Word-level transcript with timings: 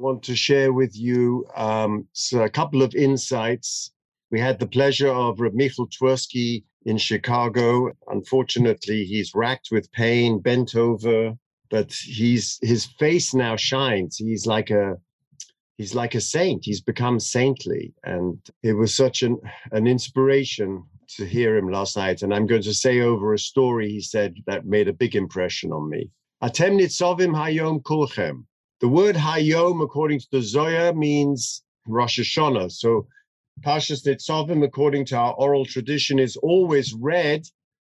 want 0.00 0.22
to 0.24 0.34
share 0.34 0.72
with 0.72 0.96
you 0.96 1.46
um, 1.56 2.06
so 2.12 2.42
a 2.42 2.50
couple 2.50 2.82
of 2.82 2.94
insights. 2.94 3.92
We 4.30 4.40
had 4.40 4.58
the 4.58 4.66
pleasure 4.66 5.12
of 5.12 5.40
Reb 5.40 5.54
Michal 5.54 5.88
Twersky 5.88 6.64
in 6.86 6.96
Chicago. 6.96 7.92
Unfortunately, 8.08 9.04
he's 9.04 9.34
racked 9.34 9.68
with 9.70 9.92
pain, 9.92 10.40
bent 10.40 10.74
over, 10.74 11.34
but 11.70 11.92
he's 11.92 12.58
his 12.62 12.86
face 12.98 13.34
now 13.34 13.56
shines. 13.56 14.16
He's 14.16 14.46
like 14.46 14.70
a 14.70 14.96
he's 15.76 15.94
like 15.94 16.14
a 16.14 16.20
saint. 16.20 16.64
He's 16.64 16.80
become 16.80 17.20
saintly, 17.20 17.92
and 18.04 18.38
it 18.62 18.72
was 18.72 18.96
such 18.96 19.22
an 19.22 19.38
an 19.72 19.86
inspiration 19.86 20.82
to 21.16 21.26
hear 21.26 21.56
him 21.56 21.68
last 21.68 21.96
night. 21.96 22.22
And 22.22 22.32
I'm 22.32 22.46
going 22.46 22.62
to 22.62 22.74
say 22.74 23.00
over 23.00 23.34
a 23.34 23.38
story 23.38 23.90
he 23.90 24.00
said 24.00 24.36
that 24.46 24.64
made 24.64 24.88
a 24.88 24.92
big 24.92 25.14
impression 25.14 25.72
on 25.72 25.90
me. 25.90 26.10
Atem 26.42 26.80
nitzovim 26.80 27.34
hayom 27.34 27.82
kulchem. 27.82 28.44
The 28.80 28.88
word 28.88 29.14
hayom, 29.14 29.82
according 29.82 30.20
to 30.20 30.26
the 30.32 30.42
Zohar, 30.42 30.94
means 30.94 31.62
Rosh 31.86 32.18
Hashanah. 32.18 32.72
So 32.72 33.06
Pashas 33.60 34.06
Nitzavim, 34.06 34.64
according 34.64 35.04
to 35.06 35.16
our 35.16 35.34
oral 35.34 35.66
tradition, 35.66 36.18
is 36.18 36.36
always 36.36 36.94
read 36.94 37.46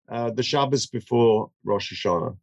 uh, 0.09 0.31
the 0.31 0.43
Shabbos 0.43 0.87
before 0.87 1.51
Rosh 1.65 1.93
Hashanah. 1.93 2.37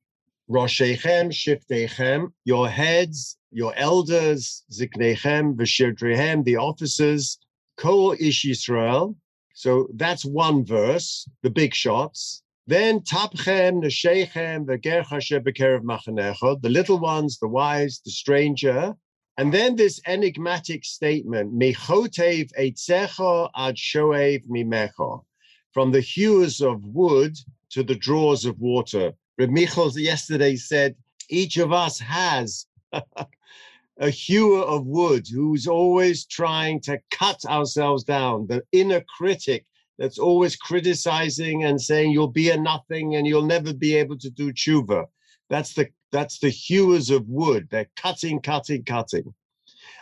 Roshechem, 0.50 1.30
Shiftechem, 1.30 2.32
your 2.46 2.70
heads, 2.70 3.38
your 3.52 3.74
elders, 3.76 4.64
Ziknechem, 4.72 5.56
Veshirdrehem, 5.56 6.46
the 6.46 6.56
officers, 6.56 7.38
Kol 7.76 8.16
Ish 8.18 8.46
Yisrael. 8.46 9.16
So 9.54 9.90
that's 9.96 10.24
one 10.24 10.64
verse, 10.64 11.28
the 11.42 11.50
big 11.50 11.74
shots. 11.74 12.44
Then 12.70 13.00
Tapchem, 13.00 13.82
Neshechem, 13.82 14.66
Vegercha 14.66 15.22
Shebekerev 15.22 15.84
Machanecha, 15.84 16.62
the 16.62 16.70
little 16.70 17.00
ones, 17.00 17.40
the 17.40 17.48
wise, 17.48 18.02
the 18.04 18.12
stranger. 18.12 18.94
And 19.38 19.54
then 19.54 19.78
this 19.78 20.02
enigmatic 20.06 20.84
statement, 20.84 21.58
Mechotev 21.58 22.52
Eitzecha 22.60 23.50
ad 23.56 23.78
Shoev 23.78 24.46
Mimecha, 24.50 25.24
from 25.72 25.92
the 25.94 26.02
hewers 26.02 26.60
of 26.60 26.84
wood 26.84 27.38
to 27.70 27.84
the 27.84 27.96
drawers 27.96 28.44
of 28.44 28.60
water. 28.60 29.14
Reb 29.38 29.50
Michal 29.50 29.98
yesterday 29.98 30.58
said, 30.58 30.96
each 31.30 31.56
of 31.56 31.72
us 31.72 32.00
has 32.00 32.66
a 33.98 34.10
hewer 34.10 34.64
of 34.64 34.86
wood 34.86 35.26
who's 35.34 35.68
always 35.68 36.26
trying 36.26 36.82
to 36.82 37.00
cut 37.12 37.46
ourselves 37.46 38.04
down, 38.04 38.48
the 38.48 38.64
inner 38.74 39.04
critic 39.18 39.66
that's 39.98 40.20
always 40.20 40.56
criticizing 40.56 41.64
and 41.64 41.82
saying 41.82 42.12
you'll 42.12 42.28
be 42.28 42.50
a 42.50 42.58
nothing 42.58 43.16
and 43.16 43.26
you'll 43.26 43.46
never 43.46 43.74
be 43.74 43.96
able 43.96 44.18
to 44.20 44.30
do 44.30 44.54
tshuva. 44.54 45.06
That's 45.50 45.74
the 45.74 45.88
that's 46.12 46.40
the 46.40 46.50
hewers 46.50 47.10
of 47.10 47.28
wood. 47.28 47.68
They're 47.70 47.90
cutting, 47.96 48.40
cutting, 48.42 48.84
cutting. 48.84 49.34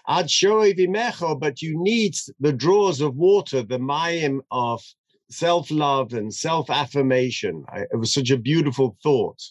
Ad 0.07 0.27
vimecho, 0.27 1.39
but 1.39 1.61
you 1.61 1.81
need 1.81 2.15
the 2.39 2.53
draws 2.53 3.01
of 3.01 3.15
water, 3.15 3.63
the 3.63 3.79
mayim 3.79 4.39
of 4.51 4.83
self-love 5.31 6.13
and 6.13 6.31
self-affirmation. 6.31 7.65
It 7.73 7.97
was 7.97 8.13
such 8.13 8.29
a 8.29 8.37
beautiful 8.37 8.97
thought. 9.01 9.41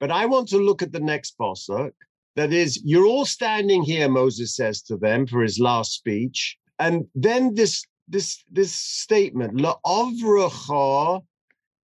But 0.00 0.10
I 0.10 0.24
want 0.24 0.48
to 0.48 0.58
look 0.58 0.82
at 0.82 0.92
the 0.92 1.00
next 1.00 1.36
pasuk. 1.38 1.92
That 2.36 2.52
is, 2.52 2.80
you're 2.84 3.06
all 3.06 3.26
standing 3.26 3.82
here, 3.82 4.08
Moses 4.08 4.56
says 4.56 4.80
to 4.82 4.96
them 4.96 5.26
for 5.26 5.42
his 5.42 5.58
last 5.58 5.92
speech. 5.92 6.56
And 6.78 7.06
then 7.14 7.54
this 7.54 7.84
this 8.08 8.42
this 8.50 8.74
statement, 8.74 9.54
La'avracha 9.56 11.22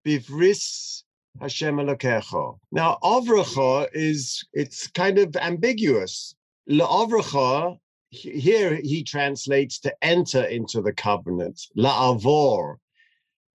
bivris 0.06 1.04
Hashem 1.40 1.78
Elokecha. 1.78 2.58
Now, 2.72 2.98
avracha 3.04 3.88
is 3.94 4.44
it's 4.54 4.88
kind 4.88 5.18
of 5.18 5.36
ambiguous. 5.36 6.36
La'avracha 6.70 7.78
here 8.12 8.76
he 8.84 9.04
translates 9.04 9.80
to 9.80 9.96
enter 10.02 10.44
into 10.44 10.82
the 10.82 10.92
covenant, 10.92 11.62
la'avor. 11.78 12.76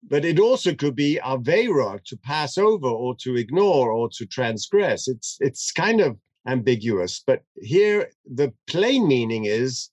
But 0.08 0.24
it 0.24 0.38
also 0.38 0.74
could 0.74 0.94
be 0.94 1.20
avera, 1.22 2.02
to 2.04 2.16
pass 2.16 2.56
over 2.56 2.88
or 2.88 3.14
to 3.16 3.36
ignore 3.36 3.90
or 3.92 4.08
to 4.10 4.24
transgress. 4.24 5.08
It's 5.08 5.36
it's 5.40 5.72
kind 5.72 6.00
of 6.00 6.16
ambiguous. 6.46 7.22
But 7.26 7.42
here 7.56 8.10
the 8.24 8.52
plain 8.66 9.06
meaning 9.06 9.44
is 9.44 9.90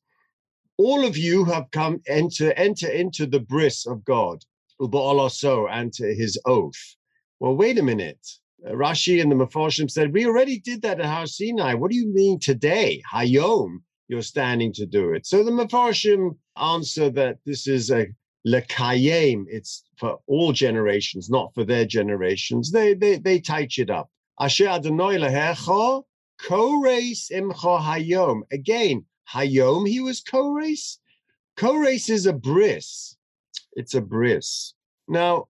all 0.77 1.05
of 1.05 1.17
you 1.17 1.45
have 1.45 1.69
come 1.71 2.01
enter 2.07 2.51
enter 2.53 2.89
into 2.89 3.25
the 3.25 3.39
bris 3.39 3.85
of 3.85 4.03
God, 4.03 4.43
uba'alaso, 4.81 5.67
and 5.71 5.93
to 5.93 6.13
his 6.15 6.39
oath. 6.45 6.95
Well, 7.39 7.55
wait 7.55 7.77
a 7.77 7.83
minute. 7.83 8.25
Uh, 8.65 8.71
Rashi 8.71 9.21
and 9.21 9.31
the 9.31 9.35
Mefarshim 9.35 9.89
said, 9.91 10.13
we 10.13 10.25
already 10.25 10.59
did 10.59 10.81
that 10.83 10.99
at 10.99 11.05
Har 11.05 11.27
Sinai. 11.27 11.73
What 11.73 11.91
do 11.91 11.97
you 11.97 12.07
mean 12.13 12.39
today? 12.39 13.01
Hayom, 13.13 13.81
you're 14.07 14.21
standing 14.21 14.71
to 14.73 14.85
do 14.85 15.11
it. 15.13 15.25
So 15.25 15.43
the 15.43 15.51
Mefarshim 15.51 16.37
answer 16.57 17.09
that 17.09 17.37
this 17.45 17.67
is 17.67 17.91
a 17.91 18.07
lekayem. 18.47 19.45
It's 19.47 19.83
for 19.97 20.19
all 20.27 20.53
generations, 20.53 21.29
not 21.29 21.53
for 21.53 21.63
their 21.63 21.85
generations. 21.85 22.71
They 22.71 22.93
they 22.93 23.17
they 23.17 23.39
touch 23.39 23.79
it 23.79 23.89
up. 23.89 24.09
Asher 24.39 24.67
Adonai 24.67 25.17
lehecho 25.17 26.03
koreis 26.41 27.31
imcho 27.31 27.79
hayom. 27.79 28.41
Again, 28.51 29.05
hayom. 29.31 29.87
He 29.87 29.99
was 29.99 30.21
co-race. 30.21 30.99
Co-race 31.57 32.09
is 32.09 32.25
a 32.25 32.33
bris. 32.33 33.17
It's 33.73 33.93
a 33.93 34.01
bris. 34.01 34.73
Now 35.07 35.47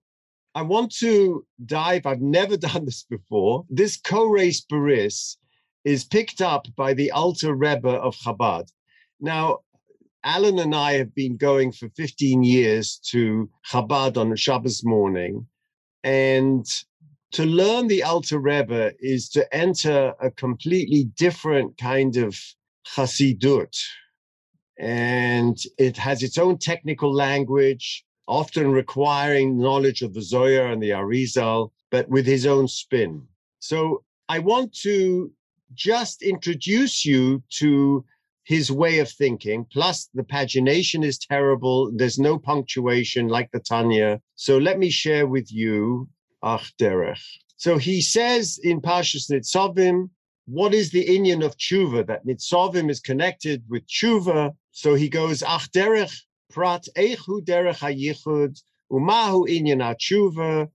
I 0.54 0.62
want 0.62 0.94
to 0.98 1.44
dive, 1.66 2.06
I've 2.06 2.20
never 2.20 2.56
done 2.68 2.84
this 2.84 3.04
before. 3.04 3.64
This 3.68 3.96
co-race 3.96 4.60
Baris 4.60 5.38
is 5.84 6.04
picked 6.04 6.40
up 6.40 6.66
by 6.76 6.94
the 6.94 7.10
Alter 7.10 7.54
Rebbe 7.54 7.88
of 7.88 8.16
Chabad. 8.16 8.70
Now, 9.20 9.58
Alan 10.22 10.58
and 10.58 10.74
I 10.74 10.94
have 10.94 11.14
been 11.14 11.36
going 11.36 11.72
for 11.72 11.90
15 11.90 12.42
years 12.42 12.98
to 13.10 13.50
Chabad 13.70 14.16
on 14.16 14.34
Shabbos 14.36 14.82
morning. 14.84 15.46
And 16.02 16.66
to 17.32 17.44
learn 17.44 17.88
the 17.88 18.04
Alter 18.04 18.38
Rebbe 18.38 18.92
is 19.00 19.28
to 19.30 19.54
enter 19.54 20.14
a 20.20 20.30
completely 20.30 21.04
different 21.16 21.76
kind 21.76 22.16
of 22.16 22.38
Hasidut. 22.86 23.76
And 24.78 25.56
it 25.78 25.96
has 25.96 26.22
its 26.22 26.38
own 26.38 26.58
technical 26.58 27.12
language 27.12 28.04
often 28.26 28.72
requiring 28.72 29.58
knowledge 29.58 30.02
of 30.02 30.14
the 30.14 30.22
Zohar 30.22 30.68
and 30.68 30.82
the 30.82 30.90
Arizal, 30.90 31.70
but 31.90 32.08
with 32.08 32.26
his 32.26 32.46
own 32.46 32.66
spin. 32.68 33.22
So 33.60 34.02
I 34.28 34.38
want 34.38 34.74
to 34.80 35.30
just 35.74 36.22
introduce 36.22 37.04
you 37.04 37.42
to 37.58 38.04
his 38.44 38.70
way 38.70 38.98
of 38.98 39.10
thinking. 39.10 39.66
Plus, 39.72 40.08
the 40.14 40.22
pagination 40.22 41.04
is 41.04 41.18
terrible. 41.18 41.90
There's 41.94 42.18
no 42.18 42.38
punctuation 42.38 43.28
like 43.28 43.50
the 43.52 43.60
Tanya. 43.60 44.20
So 44.36 44.58
let 44.58 44.78
me 44.78 44.90
share 44.90 45.26
with 45.26 45.50
you 45.52 46.08
Ach 46.42 46.72
Derech. 46.78 47.22
So 47.56 47.78
he 47.78 48.02
says 48.02 48.58
in 48.62 48.80
Pashas 48.80 49.30
Nitzavim, 49.30 50.10
what 50.46 50.74
is 50.74 50.90
the 50.90 51.06
Inyan 51.06 51.44
of 51.44 51.56
tshuva? 51.56 52.06
That 52.06 52.26
Nitzavim 52.26 52.90
is 52.90 53.00
connected 53.00 53.64
with 53.68 53.86
tshuva. 53.86 54.54
So 54.72 54.94
he 54.94 55.08
goes 55.08 55.42
Ach 55.42 55.70
Derech 55.70 56.14
prat 56.50 56.86
echu 56.96 57.40
derech 57.44 57.78
hayichud 57.78 58.60
umahu 58.92 60.68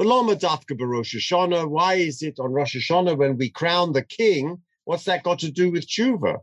b'Rosh 0.00 1.14
Hashanah. 1.14 1.68
Why 1.68 1.94
is 1.94 2.22
it 2.22 2.40
on 2.40 2.52
Rosh 2.52 2.76
Hashanah 2.76 3.18
when 3.18 3.36
we 3.36 3.50
crown 3.50 3.92
the 3.92 4.02
king? 4.02 4.62
What's 4.84 5.04
that 5.04 5.22
got 5.22 5.38
to 5.40 5.50
do 5.50 5.70
with 5.70 5.86
tshuva? 5.86 6.38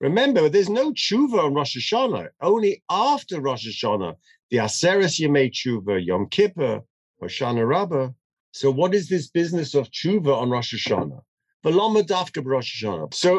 Remember, 0.00 0.48
there's 0.48 0.70
no 0.70 0.92
tshuva 0.92 1.44
on 1.44 1.54
Rosh 1.54 1.76
Hashanah. 1.76 2.28
Only 2.40 2.82
after 2.90 3.40
Rosh 3.40 3.66
Hashanah, 3.66 4.16
the 4.50 4.58
Aseres 4.58 5.20
Yemei 5.20 5.50
Tshuva, 5.50 6.04
Yom 6.04 6.28
Kippur, 6.28 6.82
Hoshana 7.22 7.68
Rabbah. 7.68 8.10
So 8.52 8.70
what 8.70 8.94
is 8.94 9.08
this 9.08 9.28
business 9.28 9.74
of 9.74 9.90
tshuva 9.90 10.34
on 10.34 10.50
Rosh 10.50 10.74
Hashanah? 10.74 11.20
So 11.66 11.72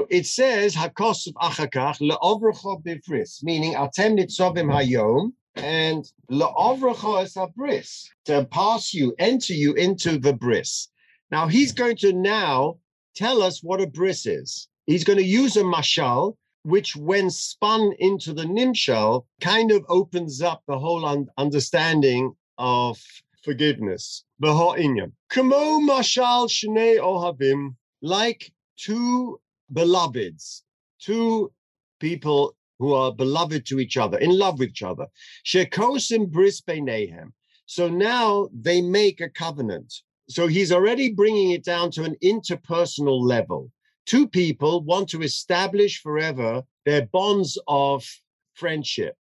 it 0.09 0.25
says 0.25 0.75
hakos 0.75 1.29
achakach 1.37 2.01
leovrecha 2.01 2.83
bivris, 2.83 3.41
meaning 3.41 3.75
atem 3.75 4.19
nitzovim 4.19 4.69
hayom, 4.69 5.31
and 5.55 6.11
leovrecha 6.29 7.23
es 7.23 7.37
bris 7.55 8.09
to 8.25 8.43
pass 8.51 8.93
you, 8.93 9.15
enter 9.17 9.53
you 9.53 9.75
into 9.75 10.19
the 10.19 10.33
bris. 10.33 10.89
Now 11.31 11.47
he's 11.47 11.71
going 11.71 11.95
to 11.97 12.11
now 12.11 12.79
tell 13.15 13.41
us 13.41 13.63
what 13.63 13.79
a 13.79 13.87
bris 13.87 14.25
is. 14.25 14.67
He's 14.87 15.05
going 15.05 15.19
to 15.19 15.25
use 15.25 15.55
a 15.55 15.63
mashal, 15.63 16.35
which 16.63 16.97
when 16.97 17.29
spun 17.29 17.93
into 17.99 18.33
the 18.33 18.43
nimshal, 18.43 19.25
kind 19.39 19.71
of 19.71 19.85
opens 19.87 20.41
up 20.41 20.63
the 20.67 20.77
whole 20.77 21.05
un- 21.05 21.29
understanding 21.37 22.35
of 22.57 23.01
forgiveness. 23.41 24.25
Kamo 24.43 25.79
mashal 25.79 26.49
shnei 26.49 26.97
ohavim 26.99 27.75
like 28.01 28.51
two 28.77 29.39
beloveds, 29.73 30.63
two 30.99 31.51
people 31.99 32.55
who 32.79 32.93
are 32.93 33.11
beloved 33.11 33.65
to 33.65 33.79
each 33.79 33.97
other, 33.97 34.17
in 34.19 34.37
love 34.37 34.59
with 34.59 34.69
each 34.69 34.83
other. 34.83 35.07
Shekosim 35.45 36.29
bris 36.29 36.61
beinehem. 36.61 37.31
So 37.65 37.89
now 37.89 38.49
they 38.53 38.81
make 38.81 39.19
a 39.19 39.29
covenant. 39.29 39.93
So 40.29 40.47
he's 40.47 40.71
already 40.71 41.11
bringing 41.13 41.51
it 41.51 41.63
down 41.63 41.91
to 41.91 42.03
an 42.03 42.15
interpersonal 42.23 43.21
level. 43.21 43.71
Two 44.05 44.27
people 44.27 44.83
want 44.83 45.09
to 45.09 45.21
establish 45.21 46.01
forever 46.01 46.63
They're 46.85 47.07
bonds 47.07 47.57
of 47.67 48.05
friendship, 48.53 49.15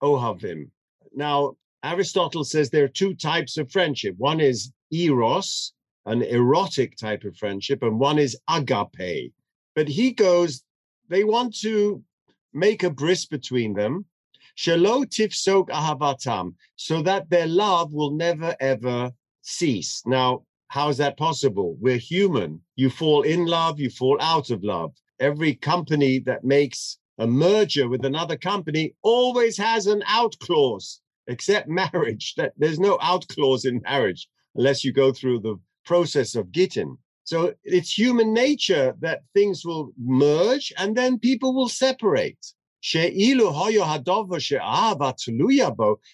oh, 0.00 0.16
ohavim. 0.16 0.70
Now, 1.14 1.56
Aristotle 1.84 2.44
says 2.44 2.70
there 2.70 2.84
are 2.84 2.88
two 2.88 3.14
types 3.14 3.58
of 3.58 3.70
friendship. 3.70 4.14
One 4.16 4.40
is 4.40 4.72
eros, 4.90 5.72
an 6.06 6.22
erotic 6.22 6.96
type 6.96 7.24
of 7.24 7.36
friendship, 7.36 7.82
and 7.82 7.98
one 7.98 8.18
is 8.18 8.36
agape. 8.48 9.32
But 9.74 9.88
he 9.88 10.12
goes, 10.12 10.62
they 11.08 11.24
want 11.24 11.56
to 11.60 12.02
make 12.52 12.82
a 12.82 12.90
bris 12.90 13.26
between 13.26 13.74
them, 13.74 14.04
shelo 14.56 15.04
tifsok 15.04 15.68
ahavatam, 15.68 16.54
so 16.76 17.02
that 17.02 17.30
their 17.30 17.46
love 17.46 17.92
will 17.92 18.10
never 18.10 18.54
ever 18.60 19.12
cease. 19.42 20.02
Now, 20.06 20.44
how 20.68 20.88
is 20.88 20.96
that 20.98 21.18
possible? 21.18 21.76
We're 21.80 21.98
human. 21.98 22.60
You 22.76 22.90
fall 22.90 23.22
in 23.22 23.46
love, 23.46 23.78
you 23.78 23.90
fall 23.90 24.16
out 24.20 24.50
of 24.50 24.64
love. 24.64 24.92
Every 25.20 25.54
company 25.54 26.18
that 26.20 26.44
makes 26.44 26.98
a 27.18 27.26
merger 27.26 27.88
with 27.88 28.04
another 28.04 28.36
company 28.36 28.94
always 29.02 29.56
has 29.58 29.86
an 29.86 30.02
out 30.06 30.34
clause, 30.40 31.00
except 31.26 31.68
marriage. 31.82 32.34
That 32.36 32.52
there's 32.56 32.80
no 32.80 32.98
out 33.02 33.28
clause 33.28 33.64
in 33.64 33.82
marriage 33.82 34.28
unless 34.54 34.84
you 34.84 34.92
go 34.92 35.12
through 35.12 35.40
the 35.40 35.58
process 35.84 36.34
of 36.34 36.50
gittin. 36.52 36.98
So 37.24 37.54
it's 37.64 37.96
human 37.96 38.32
nature 38.32 38.94
that 39.00 39.22
things 39.34 39.64
will 39.64 39.92
merge 39.98 40.72
and 40.76 40.96
then 40.96 41.18
people 41.18 41.54
will 41.54 41.68
separate. 41.68 42.38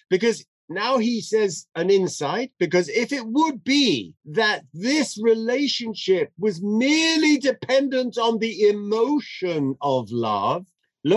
Because 0.09 0.45
now 0.71 0.97
he 0.99 1.19
says 1.19 1.65
an 1.75 1.89
insight, 1.89 2.51
because 2.59 2.89
if 2.89 3.11
it 3.11 3.25
would 3.25 3.63
be 3.63 4.13
that 4.25 4.65
this 4.71 5.17
relationship 5.21 6.31
was 6.37 6.61
merely 6.61 7.39
dependent 7.39 8.19
on 8.19 8.37
the 8.37 8.69
emotion 8.69 9.75
of 9.81 10.11
love, 10.11 10.67
they 11.03 11.15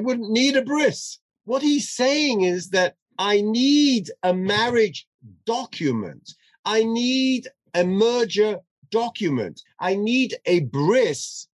wouldn't 0.00 0.30
need 0.30 0.56
a 0.56 0.62
bris. 0.62 1.18
What 1.44 1.62
he's 1.62 1.88
saying 1.90 2.40
is 2.42 2.70
that 2.70 2.96
I 3.18 3.40
need 3.40 4.10
a 4.22 4.34
marriage 4.34 5.06
document. 5.46 6.34
I 6.64 6.84
need 6.84 7.48
a 7.74 7.84
merger 7.84 8.58
document. 8.90 9.62
I 9.80 9.94
need 9.94 10.36
a 10.46 10.60
bris, 10.60 11.48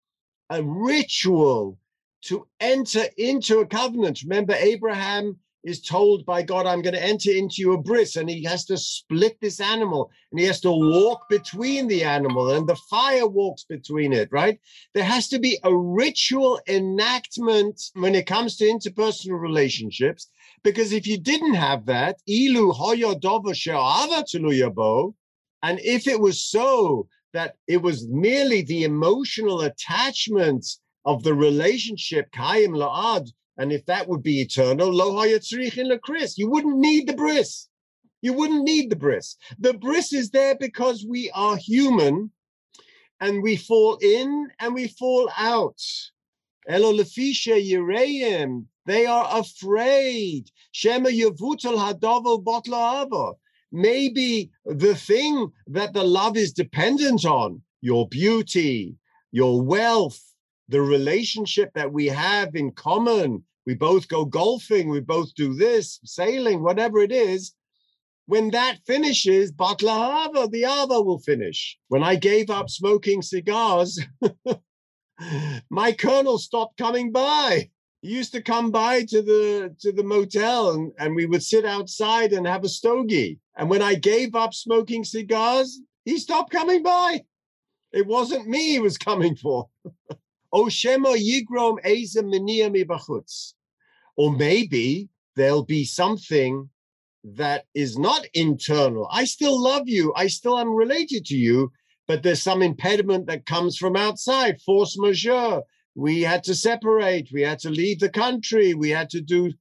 a 0.50 0.64
ritual 0.64 1.78
to 2.24 2.48
enter 2.60 3.04
into 3.18 3.60
a 3.60 3.66
covenant. 3.66 4.22
Remember, 4.24 4.54
Abraham 4.54 5.38
is 5.64 5.82
told 5.82 6.26
by 6.26 6.42
God, 6.42 6.66
I'm 6.66 6.82
going 6.82 6.96
to 6.96 7.04
enter 7.04 7.32
into 7.32 7.62
your 7.62 7.78
bris, 7.78 8.16
and 8.16 8.30
he 8.30 8.44
has 8.44 8.66
to 8.66 8.78
split 8.78 9.40
this 9.42 9.60
animal 9.60 10.12
and 10.32 10.40
he 10.40 10.46
has 10.48 10.60
to 10.62 10.72
walk 10.72 11.30
between 11.30 11.88
the 11.88 12.04
animal, 12.04 12.50
and 12.50 12.68
the 12.68 12.76
fire 12.90 13.28
walks 13.28 13.64
between 13.64 14.12
it, 14.12 14.30
right? 14.32 14.60
There 14.94 15.04
has 15.04 15.28
to 15.30 15.40
be 15.40 15.60
a 15.64 15.76
ritual 15.76 16.60
enactment 16.68 17.82
when 17.94 18.16
it 18.16 18.26
comes 18.26 18.58
to 18.58 18.66
interpersonal 18.66 19.40
relationships, 19.40 20.30
because 20.64 20.94
if 20.94 21.08
you 21.08 21.18
didn't 21.18 21.56
have 21.56 21.86
that, 21.88 22.18
ilu 22.28 22.74
and 25.64 25.80
if 25.80 26.08
it 26.08 26.20
was 26.20 26.44
so 26.44 27.08
that 27.34 27.56
it 27.68 27.82
was 27.82 28.08
merely 28.08 28.62
the 28.62 28.84
emotional 28.84 29.62
attachment 29.62 30.66
of 31.06 31.24
the 31.24 31.34
relationship, 31.34 32.32
Kaim 32.32 32.74
La'ad, 32.74 33.32
and 33.58 33.72
if 33.72 33.86
that 33.86 34.08
would 34.08 34.24
be 34.24 34.42
eternal, 34.42 34.92
lo 34.92 35.22
Chris, 36.04 36.38
you 36.38 36.50
wouldn't 36.50 36.78
need 36.78 37.08
the 37.08 37.14
bris. 37.14 37.68
You 38.22 38.34
wouldn't 38.34 38.64
need 38.64 38.90
the 38.90 38.96
bris. 38.96 39.38
The 39.60 39.74
bris 39.74 40.14
is 40.14 40.30
there 40.30 40.56
because 40.56 41.06
we 41.08 41.32
are 41.32 41.58
human 41.58 42.32
and 43.20 43.42
we 43.42 43.56
fall 43.56 43.98
in 44.02 44.48
and 44.60 44.74
we 44.74 44.88
fall 44.88 45.30
out. 45.38 45.80
Elo 46.68 46.94
lefisha 46.94 47.56
yireim. 47.60 48.66
They 48.86 49.06
are 49.06 49.28
afraid. 49.32 50.50
Shema 50.72 51.10
yavutal 51.10 51.78
hadovel 51.78 52.44
Botlaava. 52.44 53.36
Maybe 53.72 54.52
the 54.66 54.96
thing 54.96 55.52
that 55.68 55.94
the 55.94 56.04
love 56.04 56.36
is 56.36 56.52
dependent 56.52 57.24
on, 57.26 57.62
your 57.80 58.08
beauty, 58.08 58.96
your 59.32 59.62
wealth, 59.62 60.20
the 60.68 60.82
relationship 60.82 61.72
that 61.76 61.92
we 61.92 62.08
have 62.08 62.56
in 62.56 62.72
common, 62.72 63.44
we 63.66 63.76
both 63.76 64.08
go 64.08 64.26
golfing, 64.26 64.90
we 64.90 65.00
both 65.00 65.34
do 65.36 65.54
this, 65.54 66.00
sailing, 66.04 66.64
whatever 66.64 67.00
it 67.00 67.12
is. 67.12 67.54
When 68.26 68.52
that 68.52 68.80
finishes, 68.86 69.52
Batlahava, 69.52 70.50
the 70.50 70.64
Ava 70.64 71.02
will 71.02 71.20
finish. 71.20 71.78
When 71.90 72.04
I 72.04 72.16
gave 72.16 72.50
up 72.50 72.70
smoking 72.70 73.22
cigars, 73.22 74.00
my 75.70 75.92
colonel 75.92 76.38
stopped 76.38 76.78
coming 76.78 77.12
by. 77.12 77.70
He 78.02 78.10
used 78.10 78.32
to 78.34 78.42
come 78.42 78.72
by 78.72 79.04
to 79.06 79.22
the 79.22 79.76
to 79.80 79.92
the 79.92 80.04
motel 80.04 80.72
and, 80.72 80.92
and 80.98 81.16
we 81.16 81.26
would 81.28 81.44
sit 81.44 81.66
outside 81.66 82.34
and 82.34 82.48
have 82.48 82.64
a 82.64 82.70
stogie. 82.70 83.40
And 83.56 83.70
when 83.70 83.82
I 83.82 83.96
gave 83.96 84.36
up 84.36 84.54
smoking 84.54 85.04
cigars, 85.04 85.80
he 86.06 86.18
stopped 86.18 86.52
coming 86.52 86.82
by. 86.82 87.22
It 87.92 88.08
wasn't 88.08 88.48
me 88.48 88.72
he 88.72 88.80
was 88.80 88.98
coming 88.98 89.36
for. 89.36 89.68
Or 94.18 94.32
maybe 94.36 95.10
there'll 95.36 95.64
be 95.64 95.86
something 95.86 96.70
that 97.24 97.66
is 97.74 97.98
not 97.98 98.26
internal. 98.34 99.08
I 99.12 99.26
still 99.26 99.62
love 99.62 99.88
you. 99.88 100.14
I 100.16 100.28
still 100.28 100.60
am 100.60 100.74
related 100.74 101.26
to 101.28 101.38
you, 101.38 101.72
but 102.08 102.24
there's 102.24 102.42
some 102.42 102.62
impediment 102.62 103.28
that 103.28 103.46
comes 103.46 103.78
from 103.78 103.96
outside, 103.96 104.62
force 104.62 104.98
majeure. 104.98 105.62
We 105.96 106.22
had 106.22 106.44
to 106.46 106.56
separate. 106.56 107.30
We 107.34 107.42
had 107.42 107.60
to 107.60 107.70
leave 107.70 108.00
the 108.00 108.10
country. 108.10 108.74
We 108.74 108.90
had 108.90 109.10
to 109.12 109.22
do 109.22 109.54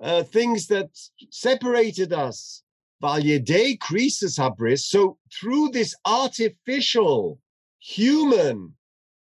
uh, 0.00 0.22
things 0.24 0.66
that 0.68 0.90
separated 1.30 2.12
us. 2.12 2.62
So 3.02 3.18
through 5.32 5.68
this 5.70 5.94
artificial 6.04 7.38
human 7.78 8.74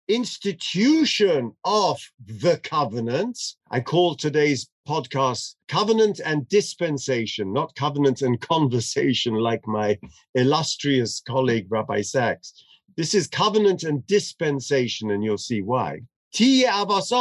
institution 0.09 1.53
of 1.63 2.01
the 2.25 2.59
covenant. 2.63 3.39
I 3.69 3.79
call 3.79 4.15
today's 4.15 4.67
podcast 4.87 5.55
Covenant 5.67 6.19
and 6.25 6.49
Dispensation, 6.49 7.53
not 7.53 7.75
Covenant 7.75 8.23
and 8.23 8.41
Conversation, 8.41 9.35
like 9.35 9.65
my 9.67 9.99
illustrious 10.33 11.21
colleague, 11.21 11.67
Rabbi 11.69 12.01
Sacks. 12.01 12.53
This 12.97 13.13
is 13.13 13.27
Covenant 13.27 13.83
and 13.83 14.05
Dispensation, 14.07 15.11
and 15.11 15.23
you'll 15.23 15.37
see 15.37 15.61
why. 15.61 16.01
Because 16.31 17.11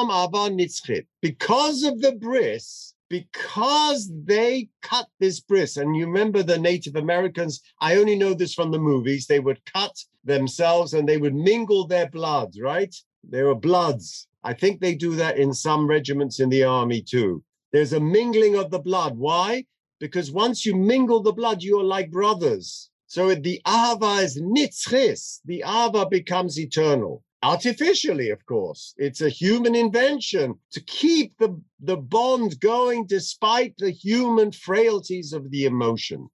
of 1.82 2.00
the 2.00 2.12
bris, 2.20 2.94
because 3.08 4.10
they 4.24 4.68
cut 4.82 5.06
this 5.18 5.40
bris, 5.40 5.78
and 5.78 5.96
you 5.96 6.06
remember 6.06 6.42
the 6.42 6.58
Native 6.58 6.96
Americans, 6.96 7.62
I 7.80 7.96
only 7.96 8.16
know 8.16 8.34
this 8.34 8.54
from 8.54 8.70
the 8.70 8.78
movies, 8.78 9.26
they 9.26 9.40
would 9.40 9.64
cut 9.64 9.96
themselves 10.24 10.92
and 10.92 11.08
they 11.08 11.16
would 11.16 11.34
mingle 11.34 11.86
their 11.86 12.10
blood, 12.10 12.52
right? 12.60 12.94
They 13.28 13.42
were 13.42 13.54
bloods. 13.54 14.28
I 14.44 14.52
think 14.52 14.80
they 14.80 14.94
do 14.94 15.16
that 15.16 15.38
in 15.38 15.54
some 15.54 15.86
regiments 15.86 16.38
in 16.38 16.50
the 16.50 16.64
army 16.64 17.02
too. 17.02 17.42
There's 17.72 17.94
a 17.94 18.00
mingling 18.00 18.56
of 18.56 18.70
the 18.70 18.78
blood. 18.78 19.16
Why? 19.16 19.64
Because 20.00 20.30
once 20.30 20.64
you 20.64 20.76
mingle 20.76 21.22
the 21.22 21.32
blood, 21.32 21.62
you 21.62 21.80
are 21.80 21.84
like 21.84 22.10
brothers. 22.10 22.90
So 23.06 23.34
the 23.34 23.60
Ava 23.66 24.22
is 24.22 24.40
nitzchis. 24.40 25.40
The 25.44 25.64
Ava 25.66 26.06
becomes 26.06 26.58
eternal 26.58 27.22
artificially, 27.42 28.30
of 28.30 28.44
course. 28.46 28.94
It's 28.96 29.20
a 29.20 29.28
human 29.28 29.74
invention 29.74 30.58
to 30.72 30.80
keep 30.80 31.36
the, 31.38 31.60
the 31.80 31.96
bond 31.96 32.60
going 32.60 33.06
despite 33.06 33.76
the 33.78 33.90
human 33.90 34.52
frailties 34.52 35.32
of 35.32 35.50
the 35.50 35.64
emotion. 35.64 36.28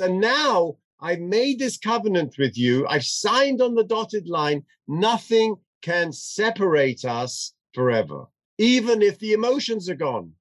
And 0.00 0.20
now 0.20 0.76
I've 1.00 1.20
made 1.20 1.58
this 1.58 1.76
covenant 1.76 2.36
with 2.38 2.56
you. 2.56 2.86
I've 2.88 3.04
signed 3.04 3.60
on 3.60 3.74
the 3.74 3.84
dotted 3.84 4.28
line. 4.28 4.64
Nothing 4.88 5.56
can 5.82 6.12
separate 6.12 7.04
us 7.04 7.52
forever, 7.74 8.24
even 8.58 9.02
if 9.02 9.18
the 9.18 9.32
emotions 9.34 9.90
are 9.90 9.96
gone. 9.96 10.32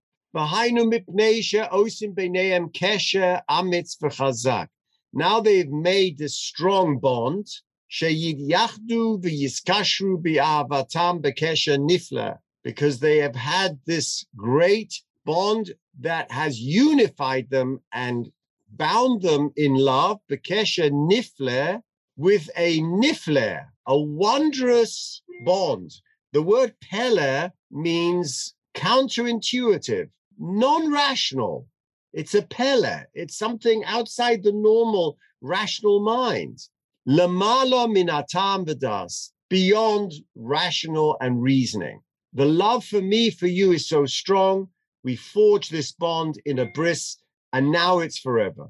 Now 5.13 5.39
they've 5.39 5.69
made 5.69 6.17
this 6.17 6.35
strong 6.35 6.97
bond. 6.97 7.47
Because 12.63 12.99
they 12.99 13.17
have 13.17 13.35
had 13.35 13.79
this 13.85 14.25
great 14.35 15.01
bond 15.25 15.73
that 15.99 16.31
has 16.31 16.59
unified 16.59 17.49
them 17.51 17.81
and 17.91 18.31
bound 18.71 19.21
them 19.21 19.51
in 19.55 19.75
love, 19.75 20.19
bekesha 20.27 20.89
nifle, 20.89 21.83
with 22.17 22.49
a 22.55 22.79
nifle, 22.79 23.65
a 23.85 23.99
wondrous 23.99 25.21
bond. 25.45 25.93
The 26.31 26.41
word 26.41 26.73
pele 26.81 27.51
means 27.69 28.55
counterintuitive, 28.73 30.09
non-rational. 30.39 31.67
It's 32.13 32.35
a 32.35 32.43
pele. 32.43 33.03
It's 33.13 33.37
something 33.37 33.83
outside 33.85 34.43
the 34.43 34.51
normal 34.51 35.17
rational 35.41 35.99
mind. 35.99 36.59
Lamala 37.07 37.87
minatam 37.87 38.65
vadas, 38.65 39.31
beyond 39.49 40.13
rational 40.35 41.17
and 41.19 41.41
reasoning. 41.41 42.01
The 42.33 42.45
love 42.45 42.85
for 42.85 43.01
me, 43.01 43.29
for 43.29 43.47
you 43.47 43.71
is 43.71 43.87
so 43.87 44.05
strong. 44.05 44.69
We 45.03 45.15
forge 45.15 45.69
this 45.69 45.91
bond 45.91 46.39
in 46.45 46.59
a 46.59 46.65
bris, 46.65 47.17
and 47.51 47.71
now 47.71 47.99
it's 47.99 48.17
forever. 48.17 48.69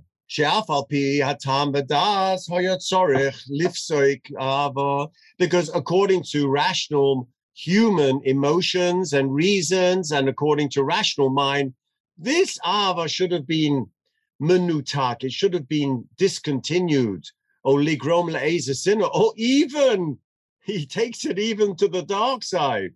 Because 5.37 5.69
according 5.75 6.23
to 6.31 6.47
rational 6.47 7.29
human 7.53 8.21
emotions 8.23 9.13
and 9.13 9.33
reasons, 9.33 10.11
and 10.11 10.27
according 10.27 10.69
to 10.69 10.83
rational 10.83 11.29
mind, 11.29 11.73
this 12.17 12.59
ava 12.65 13.07
should 13.07 13.31
have 13.31 13.47
been 13.47 13.87
menutak, 14.41 15.23
it 15.23 15.31
should 15.31 15.53
have 15.53 15.67
been 15.67 16.07
discontinued, 16.17 17.25
or 17.63 17.79
ligrom 17.79 18.29
sinner, 18.75 19.05
or 19.05 19.33
even 19.37 20.17
he 20.63 20.85
takes 20.85 21.25
it 21.25 21.39
even 21.39 21.75
to 21.77 21.87
the 21.87 22.03
dark 22.03 22.43
side. 22.43 22.91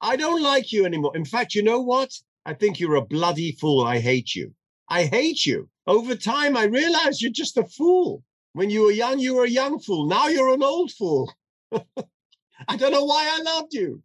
I 0.00 0.16
don't 0.16 0.42
like 0.42 0.72
you 0.72 0.84
anymore. 0.84 1.16
In 1.16 1.24
fact, 1.24 1.54
you 1.54 1.62
know 1.62 1.80
what? 1.80 2.12
I 2.46 2.54
think 2.54 2.78
you're 2.78 2.96
a 2.96 3.04
bloody 3.04 3.52
fool. 3.52 3.84
I 3.84 4.00
hate 4.00 4.34
you. 4.34 4.54
I 4.88 5.04
hate 5.04 5.46
you. 5.46 5.68
Over 5.86 6.14
time, 6.14 6.56
I 6.56 6.64
realized 6.64 7.22
you're 7.22 7.32
just 7.32 7.56
a 7.56 7.64
fool. 7.64 8.22
When 8.52 8.70
you 8.70 8.82
were 8.82 8.92
young, 8.92 9.18
you 9.18 9.34
were 9.34 9.44
a 9.44 9.50
young 9.50 9.80
fool. 9.80 10.06
Now 10.06 10.28
you're 10.28 10.52
an 10.52 10.62
old 10.62 10.92
fool. 10.92 11.32
I 11.72 12.76
don't 12.76 12.92
know 12.92 13.04
why 13.04 13.26
I 13.32 13.42
loved 13.42 13.72
you. 13.72 14.02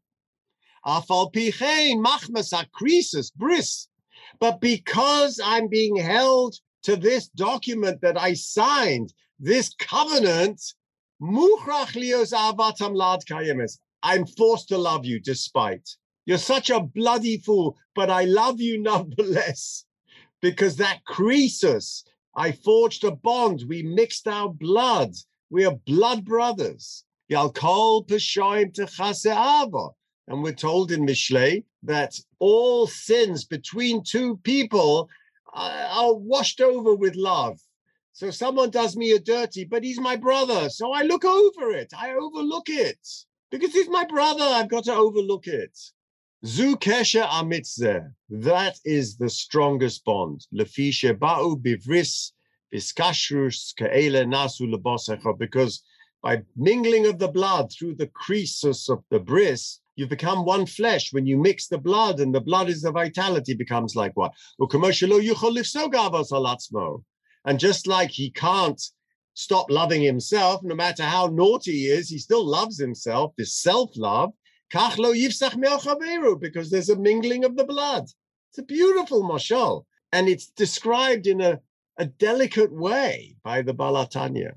bris. 3.32 3.89
But 4.40 4.62
because 4.62 5.40
I'm 5.44 5.68
being 5.68 5.98
held 5.98 6.56
to 6.84 6.96
this 6.96 7.28
document 7.28 8.00
that 8.02 8.18
I 8.18 8.34
signed, 8.34 9.14
this 9.40 9.74
covenant, 9.78 10.62
I'm 11.22 11.36
forced 14.26 14.70
to 14.70 14.78
love 14.78 15.06
you 15.06 15.20
despite. 15.20 15.90
You're 16.26 16.38
such 16.38 16.70
a 16.70 16.80
bloody 16.80 17.38
fool, 17.38 17.78
but 17.96 18.10
I 18.10 18.24
love 18.24 18.62
you 18.62 18.82
nonetheless. 18.92 19.84
Because 20.42 20.78
that 20.78 21.04
Croesus, 21.06 22.06
I 22.36 22.54
forged 22.54 23.04
a 23.04 23.12
bond. 23.12 23.66
We 23.68 23.84
mixed 23.84 24.26
our 24.28 24.48
blood. 24.48 25.14
We 25.50 25.66
are 25.66 25.76
blood 25.76 26.24
brothers. 26.24 27.04
Yalkol 27.30 28.08
Peshoim 28.08 28.74
Techaseava. 28.74 29.92
And 30.30 30.44
we're 30.44 30.54
told 30.54 30.92
in 30.92 31.08
Mishlei 31.08 31.64
that 31.84 32.14
all 32.38 32.86
sins 32.86 33.46
between 33.46 34.04
two 34.04 34.38
people 34.38 35.10
uh, 35.54 35.88
are 35.92 36.14
washed 36.14 36.62
over 36.62 36.94
with 36.94 37.16
love. 37.16 37.60
So 38.14 38.30
someone 38.30 38.70
does 38.70 38.96
me 38.96 39.12
a 39.12 39.20
dirty, 39.20 39.64
but 39.66 39.84
he's 39.84 40.00
my 40.00 40.16
brother. 40.16 40.70
So 40.70 40.92
I 40.92 41.02
look 41.02 41.26
over 41.26 41.72
it. 41.72 41.92
I 41.98 42.14
overlook 42.14 42.70
it. 42.70 43.00
Because 43.50 43.74
he's 43.74 43.90
my 43.90 44.06
brother, 44.06 44.44
I've 44.44 44.70
got 44.70 44.84
to 44.84 44.94
overlook 44.94 45.48
it. 45.48 45.76
Zu 46.46 46.76
kesher 46.76 47.26
amitzeh. 47.26 48.12
That 48.30 48.78
is 48.86 49.18
the 49.18 49.30
strongest 49.30 50.06
bond. 50.06 50.46
Lefi 50.54 50.92
ba'u 51.18 51.60
bivris 51.60 52.34
biskashrus 52.72 53.74
ke'ele 53.74 54.26
nasu 54.26 54.72
lebosecha. 54.72 55.38
Because 55.40 55.82
by 56.22 56.44
mingling 56.56 57.08
of 57.08 57.18
the 57.18 57.30
blood 57.30 57.72
through 57.72 57.96
the 57.96 58.08
creases 58.08 58.90
of 58.90 59.04
the 59.10 59.20
bris, 59.20 59.80
you 60.00 60.08
become 60.08 60.46
one 60.46 60.66
flesh. 60.66 61.12
When 61.12 61.26
you 61.26 61.38
mix 61.38 61.68
the 61.68 61.78
blood 61.78 62.22
and 62.22 62.34
the 62.34 62.40
blood 62.40 62.70
is 62.70 62.82
the 62.84 62.92
vitality, 62.92 63.54
becomes 63.54 63.98
like 63.98 64.14
what? 64.16 64.32
And 67.46 67.60
just 67.60 67.86
like 67.86 68.12
he 68.12 68.32
can't 68.32 68.82
stop 69.34 69.70
loving 69.70 70.02
himself, 70.02 70.64
no 70.64 70.74
matter 70.74 71.04
how 71.04 71.28
naughty 71.28 71.74
he 71.74 71.86
is, 71.88 72.10
he 72.10 72.18
still 72.18 72.46
loves 72.46 72.80
himself, 72.80 73.34
this 73.38 73.56
self-love. 73.56 74.32
Because 74.72 76.70
there's 76.72 76.90
a 76.90 76.96
mingling 76.96 77.44
of 77.44 77.58
the 77.58 77.66
blood. 77.66 78.04
It's 78.50 78.60
a 78.60 78.64
beautiful 78.64 79.24
mashal. 79.24 79.84
And 80.14 80.30
it's 80.30 80.48
described 80.48 81.28
in 81.28 81.42
a, 81.42 81.60
a 81.98 82.06
delicate 82.06 82.72
way 82.72 83.36
by 83.44 83.64
the 83.64 83.74
Baal 83.74 83.96
HaTanya. 83.96 84.54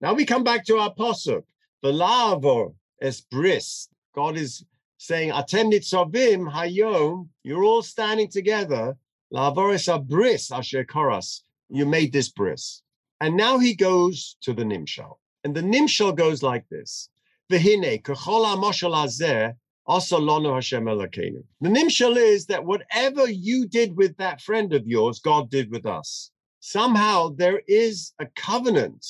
Now 0.00 0.14
we 0.14 0.24
come 0.24 0.44
back 0.44 0.64
to 0.64 0.78
our 0.78 0.94
posuk. 0.94 1.42
Belavo 1.82 2.74
es 3.00 3.20
bris. 3.20 3.88
God 4.14 4.36
is 4.36 4.64
saying, 4.98 5.30
Atem 5.32 5.72
nitzavim 5.72 6.52
hayom, 6.52 7.28
you're 7.42 7.64
all 7.64 7.82
standing 7.82 8.28
together. 8.28 8.96
Lavoris 9.32 9.88
bris 10.06 10.52
asher 10.52 10.84
koras 10.84 11.42
you 11.72 11.86
made 11.86 12.12
this 12.12 12.28
bris. 12.28 12.82
And 13.20 13.36
now 13.36 13.58
he 13.58 13.74
goes 13.74 14.36
to 14.42 14.52
the 14.52 14.62
Nimshal. 14.62 15.16
And 15.44 15.54
the 15.54 15.62
Nimshal 15.62 16.14
goes 16.14 16.42
like 16.42 16.68
this. 16.68 17.08
V'hine, 17.50 18.02
k'chol 18.02 18.44
ha'moshal 18.44 18.94
hazeh, 18.94 19.54
Asalonu 19.88 20.54
Hashem 20.54 20.84
Elokeinu. 20.84 21.42
The 21.60 21.68
Nimshal 21.68 22.16
is 22.16 22.46
that 22.46 22.64
whatever 22.64 23.28
you 23.28 23.66
did 23.66 23.96
with 23.96 24.16
that 24.18 24.40
friend 24.40 24.72
of 24.72 24.86
yours, 24.86 25.18
God 25.18 25.50
did 25.50 25.70
with 25.70 25.86
us. 25.86 26.30
Somehow 26.60 27.30
there 27.30 27.62
is 27.66 28.12
a 28.20 28.26
covenant 28.36 29.04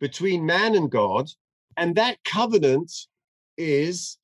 between 0.00 0.44
man 0.44 0.74
and 0.74 0.90
God, 0.90 1.28
and 1.76 1.94
that 1.96 2.22
covenant 2.24 2.92
is 3.56 4.18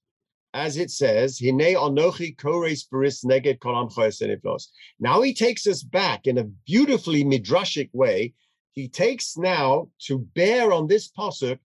as 0.54 0.76
it 0.76 0.90
says, 0.90 1.38
Hine 1.38 1.76
onochi 1.76 2.34
neged 2.36 3.58
kolam 3.58 4.68
Now 4.98 5.20
he 5.22 5.34
takes 5.34 5.66
us 5.66 5.82
back 5.82 6.26
in 6.26 6.38
a 6.38 6.44
beautifully 6.44 7.24
midrashic 7.24 7.90
way. 7.92 8.32
He 8.72 8.88
takes 8.88 9.36
now 9.36 9.88
to 10.06 10.18
bear 10.34 10.72
on 10.72 10.86
this 10.86 11.10
posuk, 11.10 11.58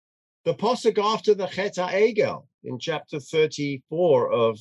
the 0.45 0.53
posuk 0.53 0.97
after 0.97 1.33
the 1.33 1.47
Cheta 1.47 1.87
Egel 1.91 2.45
in 2.63 2.77
chapter 2.77 3.19
34 3.19 4.31
of 4.31 4.59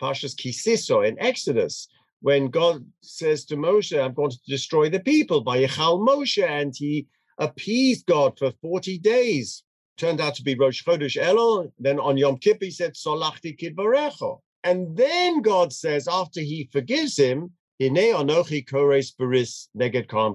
Pashas 0.00 0.34
Kisiso 0.34 1.06
in 1.06 1.18
Exodus, 1.20 1.88
when 2.20 2.48
God 2.48 2.84
says 3.02 3.44
to 3.46 3.56
Moshe, 3.56 4.00
I'm 4.02 4.14
going 4.14 4.30
to 4.30 4.38
destroy 4.46 4.88
the 4.88 5.00
people 5.00 5.42
by 5.42 5.58
Yechal 5.64 6.06
Moshe, 6.06 6.42
and 6.42 6.74
he 6.76 7.06
appeased 7.38 8.06
God 8.06 8.38
for 8.38 8.52
40 8.62 8.98
days 8.98 9.62
turned 10.02 10.20
out 10.20 10.34
to 10.34 10.42
be 10.42 10.56
Rosh 10.56 10.82
Chodesh 10.82 11.16
Elul. 11.16 11.70
Then 11.78 12.00
on 12.00 12.16
Yom 12.16 12.36
Kippur, 12.36 12.64
he 12.64 12.70
said, 12.72 12.94
Solachti 12.94 13.56
Kidbarecho. 13.56 14.40
And 14.64 14.96
then 14.96 15.42
God 15.42 15.72
says, 15.72 16.08
after 16.08 16.40
he 16.40 16.68
forgives 16.72 17.16
him, 17.16 17.52
Hine 17.80 17.94
Anochi 17.94 18.68
Kores 18.68 19.16
Baris 19.16 19.68
Neged 19.78 20.08
Karam 20.08 20.34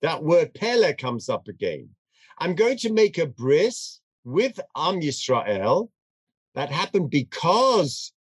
That 0.00 0.22
word 0.22 0.54
Pele 0.54 0.94
comes 0.94 1.28
up 1.28 1.46
again. 1.46 1.90
I'm 2.38 2.54
going 2.54 2.78
to 2.78 2.90
make 2.90 3.18
a 3.18 3.26
bris 3.26 4.00
with 4.24 4.58
Am 4.74 5.02
Yisrael. 5.02 5.90
That 6.54 6.70
happened 6.70 7.10
because 7.10 8.14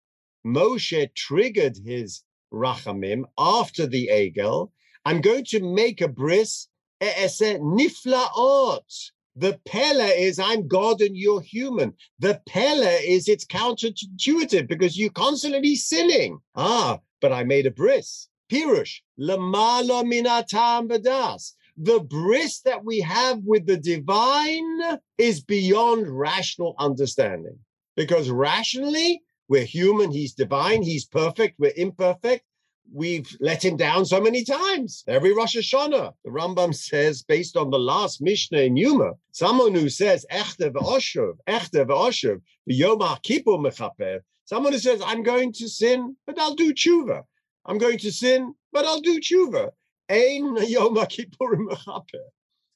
Moshe 0.46 1.14
triggered 1.14 1.76
his 1.84 2.22
rachamim 2.50 3.24
after 3.38 3.86
the 3.86 4.08
Egel. 4.10 4.70
I'm 5.04 5.20
going 5.20 5.44
to 5.46 5.60
make 5.60 6.00
a 6.00 6.08
bris 6.08 6.68
niflaot 7.02 9.10
the 9.36 9.60
Pele 9.66 10.08
is 10.08 10.38
I'm 10.38 10.66
God 10.66 11.02
and 11.02 11.16
you're 11.16 11.42
human. 11.42 11.92
The 12.18 12.40
Pele 12.48 12.96
is 13.06 13.28
it's 13.28 13.44
counterintuitive 13.44 14.66
because 14.66 14.98
you're 14.98 15.10
constantly 15.10 15.76
sinning. 15.76 16.38
Ah, 16.54 17.00
but 17.20 17.32
I 17.32 17.44
made 17.44 17.66
a 17.66 17.70
bris. 17.70 18.28
Pirush, 18.50 19.00
lamala 19.20 20.04
minatam 20.04 20.88
badas. 20.88 21.52
The 21.76 22.00
bris 22.00 22.60
that 22.60 22.82
we 22.82 23.00
have 23.00 23.40
with 23.44 23.66
the 23.66 23.76
divine 23.76 24.98
is 25.18 25.42
beyond 25.42 26.08
rational 26.08 26.74
understanding. 26.78 27.58
Because 27.94 28.30
rationally, 28.30 29.22
we're 29.48 29.64
human, 29.64 30.10
he's 30.10 30.32
divine, 30.32 30.82
he's 30.82 31.04
perfect, 31.04 31.58
we're 31.58 31.72
imperfect 31.76 32.44
we've 32.92 33.36
let 33.40 33.64
him 33.64 33.76
down 33.76 34.04
so 34.04 34.20
many 34.20 34.44
times. 34.44 35.04
Every 35.06 35.34
Rosh 35.34 35.56
Hashanah, 35.56 36.12
the 36.24 36.30
Rambam 36.30 36.74
says, 36.74 37.22
based 37.22 37.56
on 37.56 37.70
the 37.70 37.78
last 37.78 38.20
Mishnah 38.20 38.60
in 38.60 38.76
Yuma, 38.76 39.12
someone 39.32 39.74
who 39.74 39.88
says, 39.88 40.26
Echte 40.30 40.70
ve'oshuv, 40.70 41.34
Echte 41.48 41.86
ve'oshuv, 41.86 42.40
Yom 42.66 43.00
Kippur 43.22 43.58
mechaper, 43.58 44.20
someone 44.44 44.72
who 44.72 44.78
says, 44.78 45.02
I'm 45.04 45.22
going 45.22 45.52
to 45.54 45.68
sin, 45.68 46.16
but 46.26 46.38
I'll 46.38 46.54
do 46.54 46.72
tshuva. 46.72 47.22
I'm 47.66 47.78
going 47.78 47.98
to 47.98 48.12
sin, 48.12 48.54
but 48.72 48.84
I'll 48.84 49.00
do 49.00 49.20
tshuva. 49.20 49.70
Ein 50.08 50.56
Yom 50.68 51.04
Kippur 51.06 51.56
mechaper. 51.56 52.24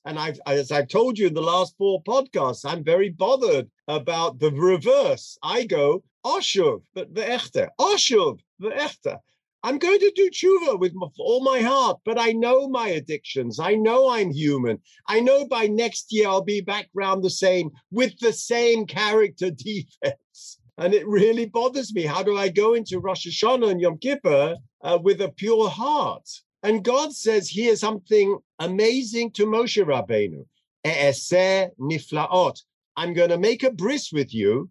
And 0.05 0.19
I've, 0.19 0.41
as 0.47 0.73
I've 0.73 0.89
told 0.89 1.19
you 1.19 1.27
in 1.27 1.35
the 1.35 1.43
last 1.43 1.77
four 1.77 2.03
podcasts, 2.03 2.65
I'm 2.65 2.83
very 2.83 3.11
bothered 3.11 3.71
about 3.87 4.39
the 4.39 4.51
reverse. 4.51 5.39
I 5.43 5.65
go, 5.65 6.03
Oshuv, 6.25 6.83
but 6.95 7.13
ve'echte, 7.13 7.69
Oshuv, 7.79 8.41
ve'echte. 8.61 9.19
I'm 9.63 9.79
going 9.79 9.99
to 9.99 10.13
do 10.17 10.31
tshuva 10.31 10.81
with 10.81 10.95
all 11.19 11.43
my 11.43 11.61
heart, 11.61 11.99
but 12.05 12.19
I 12.19 12.33
know 12.33 12.67
my 12.69 12.89
addictions. 12.89 13.61
I 13.61 13.75
know 13.75 14.09
I'm 14.09 14.31
human. 14.31 14.79
I 15.07 15.21
know 15.21 15.47
by 15.47 15.67
next 15.67 16.07
year 16.13 16.29
I'll 16.29 16.43
be 16.43 16.63
back 16.63 16.89
round 16.95 17.23
the 17.23 17.31
same 17.31 17.71
with 17.91 18.19
the 18.21 18.33
same 18.33 18.87
character 18.87 19.51
defects. 19.67 20.59
And 20.79 20.95
it 20.95 21.07
really 21.07 21.45
bothers 21.45 21.93
me. 21.93 22.05
How 22.05 22.23
do 22.23 22.39
I 22.39 22.49
go 22.49 22.73
into 22.73 23.01
Rosh 23.01 23.27
Hashanah 23.27 23.71
and 23.71 23.81
Yom 23.81 23.99
Kippur 23.99 24.57
uh, 24.83 24.99
with 25.03 25.21
a 25.21 25.29
pure 25.29 25.69
heart? 25.69 26.27
And 26.63 26.83
God 26.83 27.15
says 27.15 27.49
here 27.49 27.77
something 27.77 28.39
amazing 28.59 29.33
to 29.33 29.47
Moshe 29.47 29.85
Rabbeinu. 29.85 30.47
niflaot. 30.87 32.63
I'm 32.97 33.13
going 33.13 33.31
to 33.31 33.39
make 33.39 33.63
a 33.63 33.71
bris 33.71 34.11
with 34.11 34.35
you, 34.35 34.71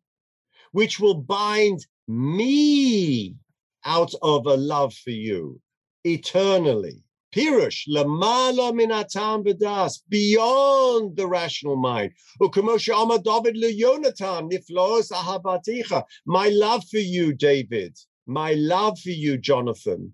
which 0.71 0.99
will 0.99 1.15
bind 1.15 1.85
me 2.07 3.35
out 3.85 4.13
of 4.21 4.45
a 4.45 4.55
love 4.55 4.93
for 4.93 5.11
you 5.11 5.59
eternally. 6.03 7.03
Pirush, 7.33 7.87
lamala 7.87 8.73
minatam 8.73 9.45
bedas, 9.45 9.99
beyond 10.09 11.15
the 11.15 11.27
rational 11.27 11.75
mind. 11.75 12.11
Ukamosha 12.41 12.93
amad 12.95 13.23
David 13.23 13.55
le 13.55 13.71
Yonatan, 13.71 14.51
niflos 14.51 15.11
ahabaticha. 15.11 16.03
My 16.25 16.49
love 16.49 16.83
for 16.89 16.97
you, 16.97 17.33
David, 17.33 17.95
my 18.25 18.53
love 18.53 18.97
for 18.99 19.11
you, 19.11 19.37
Jonathan, 19.37 20.13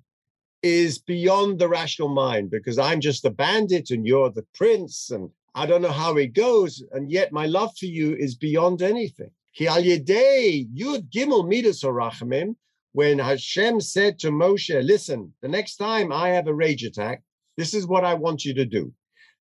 is 0.61 0.97
beyond 0.97 1.59
the 1.59 1.69
rational 1.69 2.09
mind 2.09 2.49
because 2.49 2.77
I'm 2.77 2.99
just 2.99 3.23
a 3.23 3.29
bandit 3.29 3.91
and 3.91 4.05
you're 4.05 4.31
the 4.31 4.45
prince 4.53 5.11
and 5.11 5.29
I 5.53 5.65
don't 5.65 5.81
know 5.81 5.91
how 5.91 6.17
it 6.17 6.33
goes. 6.33 6.83
And 6.91 7.09
yet 7.09 7.31
my 7.31 7.45
love 7.45 7.71
for 7.77 7.85
you 7.85 8.13
is 8.15 8.35
beyond 8.35 8.81
anything. 8.81 9.31
Ki 9.53 9.67
al 9.67 9.83
Yud 9.83 11.09
Gimel 11.09 11.47
Midas 11.47 11.83
Orachimim, 11.83 12.55
when 12.95 13.19
Hashem 13.19 13.81
said 13.81 14.19
to 14.19 14.31
Moshe, 14.31 14.81
listen, 14.81 15.33
the 15.41 15.49
next 15.49 15.75
time 15.75 16.13
I 16.13 16.29
have 16.29 16.47
a 16.47 16.53
rage 16.53 16.85
attack, 16.85 17.23
this 17.57 17.73
is 17.73 17.85
what 17.85 18.05
I 18.05 18.13
want 18.13 18.45
you 18.45 18.53
to 18.53 18.63
do. 18.63 18.93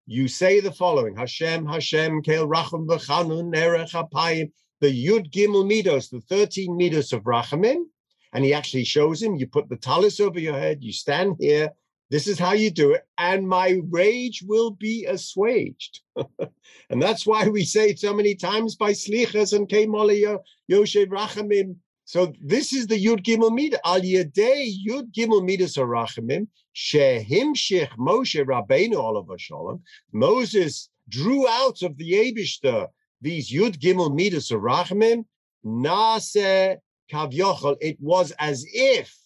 You 0.08 0.26
say 0.26 0.58
the 0.58 0.73
following, 0.73 1.14
Hashem, 1.14 1.64
Hashem, 1.64 2.23
Kel 2.23 2.49
Racham 2.49 2.84
V'chanun, 2.88 3.56
Erech 3.56 3.90
HaPayim, 3.90 4.50
the 4.80 5.06
Yud 5.06 5.30
Gimel 5.30 5.64
Midos, 5.64 6.11
the 6.11 6.20
13 6.23 6.76
meters 6.76 7.12
of 7.12 7.23
Rachamim, 7.23 7.84
and 8.32 8.44
he 8.44 8.52
actually 8.52 8.82
shows 8.82 9.23
him, 9.23 9.37
you 9.37 9.46
put 9.46 9.68
the 9.68 9.76
talis 9.76 10.18
over 10.18 10.40
your 10.40 10.58
head, 10.58 10.82
you 10.82 10.92
stand 10.92 11.37
here, 11.38 11.70
this 12.11 12.26
is 12.26 12.40
how 12.40 12.54
you 12.54 12.73
do 12.73 12.90
it, 12.90 13.06
and 13.18 13.49
my 13.49 13.80
rage 13.88 14.42
will 14.44 14.73
be 14.73 15.06
assuaged. 15.06 16.00
and 16.90 17.00
that's 17.00 17.25
why 17.25 17.46
we 17.46 17.64
say 17.64 17.90
it 17.90 18.00
so 18.00 18.12
many 18.12 18.34
times 18.34 18.75
by 18.75 18.90
Slichas 18.90 19.52
and 19.52 19.68
Kemolia, 19.68 20.40
Yoshev 20.68 21.06
Rachamim, 21.06 21.76
so 22.04 22.32
this 22.40 22.73
is 22.73 22.87
the 22.87 23.02
Yud 23.02 23.23
Gimel 23.25 23.50
Midah. 23.50 23.78
Al 23.84 24.00
Yedei 24.00 24.70
Yud 24.87 25.12
Gimel 25.12 25.44
Midas 25.44 25.76
Arachamim 25.76 26.49
Shehim 26.75 27.54
Shech 27.54 27.90
Moshe 27.99 28.44
Rabbeinu 28.44 28.96
Olav 28.96 29.28
Shalom. 29.38 29.82
Moses 30.12 30.90
drew 31.08 31.49
out 31.49 31.82
of 31.82 31.96
the 31.96 32.12
Abishter 32.12 32.88
these 33.23 33.50
Yud 33.50 33.78
Gimel 33.78 34.14
Midas 34.14 34.50
Arachamim. 34.50 35.25
Nase 35.64 36.76
Kavyochel. 37.11 37.76
It 37.80 37.96
was 38.00 38.32
as 38.38 38.66
if 38.73 39.16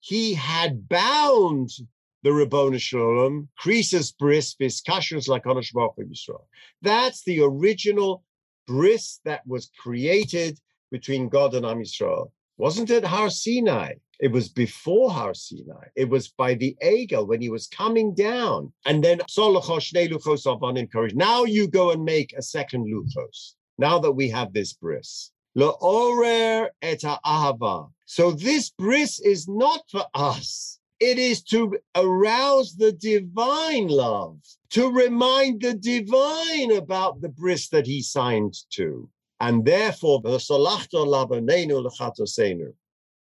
he 0.00 0.34
had 0.34 0.88
bound 0.88 1.70
the 2.22 2.32
Rabboni 2.32 2.78
Shalom, 2.78 3.48
Krisis 3.60 4.16
Bris, 4.16 4.54
Viskashus 4.54 5.28
Lakonash 5.28 5.72
Yisrael. 5.72 6.44
That's 6.82 7.24
the 7.24 7.42
original 7.42 8.24
bris 8.66 9.20
that 9.24 9.46
was 9.46 9.70
created 9.80 10.58
between 10.90 11.28
God 11.28 11.54
and 11.54 11.66
Am 11.66 11.80
Yisrael. 11.80 12.30
Wasn't 12.56 12.90
it 12.90 13.04
Har 13.04 13.30
Sinai? 13.30 13.94
It 14.20 14.32
was 14.32 14.48
before 14.48 15.12
Har 15.12 15.32
Sinai. 15.32 15.86
It 15.94 16.08
was 16.08 16.28
by 16.28 16.54
the 16.54 16.76
Egel 16.82 17.26
when 17.28 17.40
he 17.40 17.50
was 17.50 17.68
coming 17.68 18.14
down. 18.14 18.72
And 18.84 19.02
then 19.02 19.20
encouraged. 20.76 21.16
now 21.16 21.44
you 21.44 21.68
go 21.68 21.92
and 21.92 22.04
make 22.04 22.32
a 22.36 22.42
second 22.42 22.86
luchos. 22.86 23.54
Now 23.78 24.00
that 24.00 24.12
we 24.12 24.28
have 24.30 24.52
this 24.52 24.72
bris. 24.72 25.30
So 28.06 28.30
this 28.32 28.70
bris 28.70 29.20
is 29.20 29.48
not 29.48 29.82
for 29.90 30.04
us. 30.14 30.80
It 30.98 31.18
is 31.18 31.42
to 31.44 31.78
arouse 31.94 32.74
the 32.74 32.90
divine 32.90 33.86
love, 33.86 34.40
to 34.70 34.90
remind 34.90 35.62
the 35.62 35.74
divine 35.74 36.72
about 36.72 37.20
the 37.20 37.28
bris 37.28 37.68
that 37.68 37.86
he 37.86 38.02
signed 38.02 38.54
to 38.70 39.08
and 39.40 39.64
therefore 39.64 40.20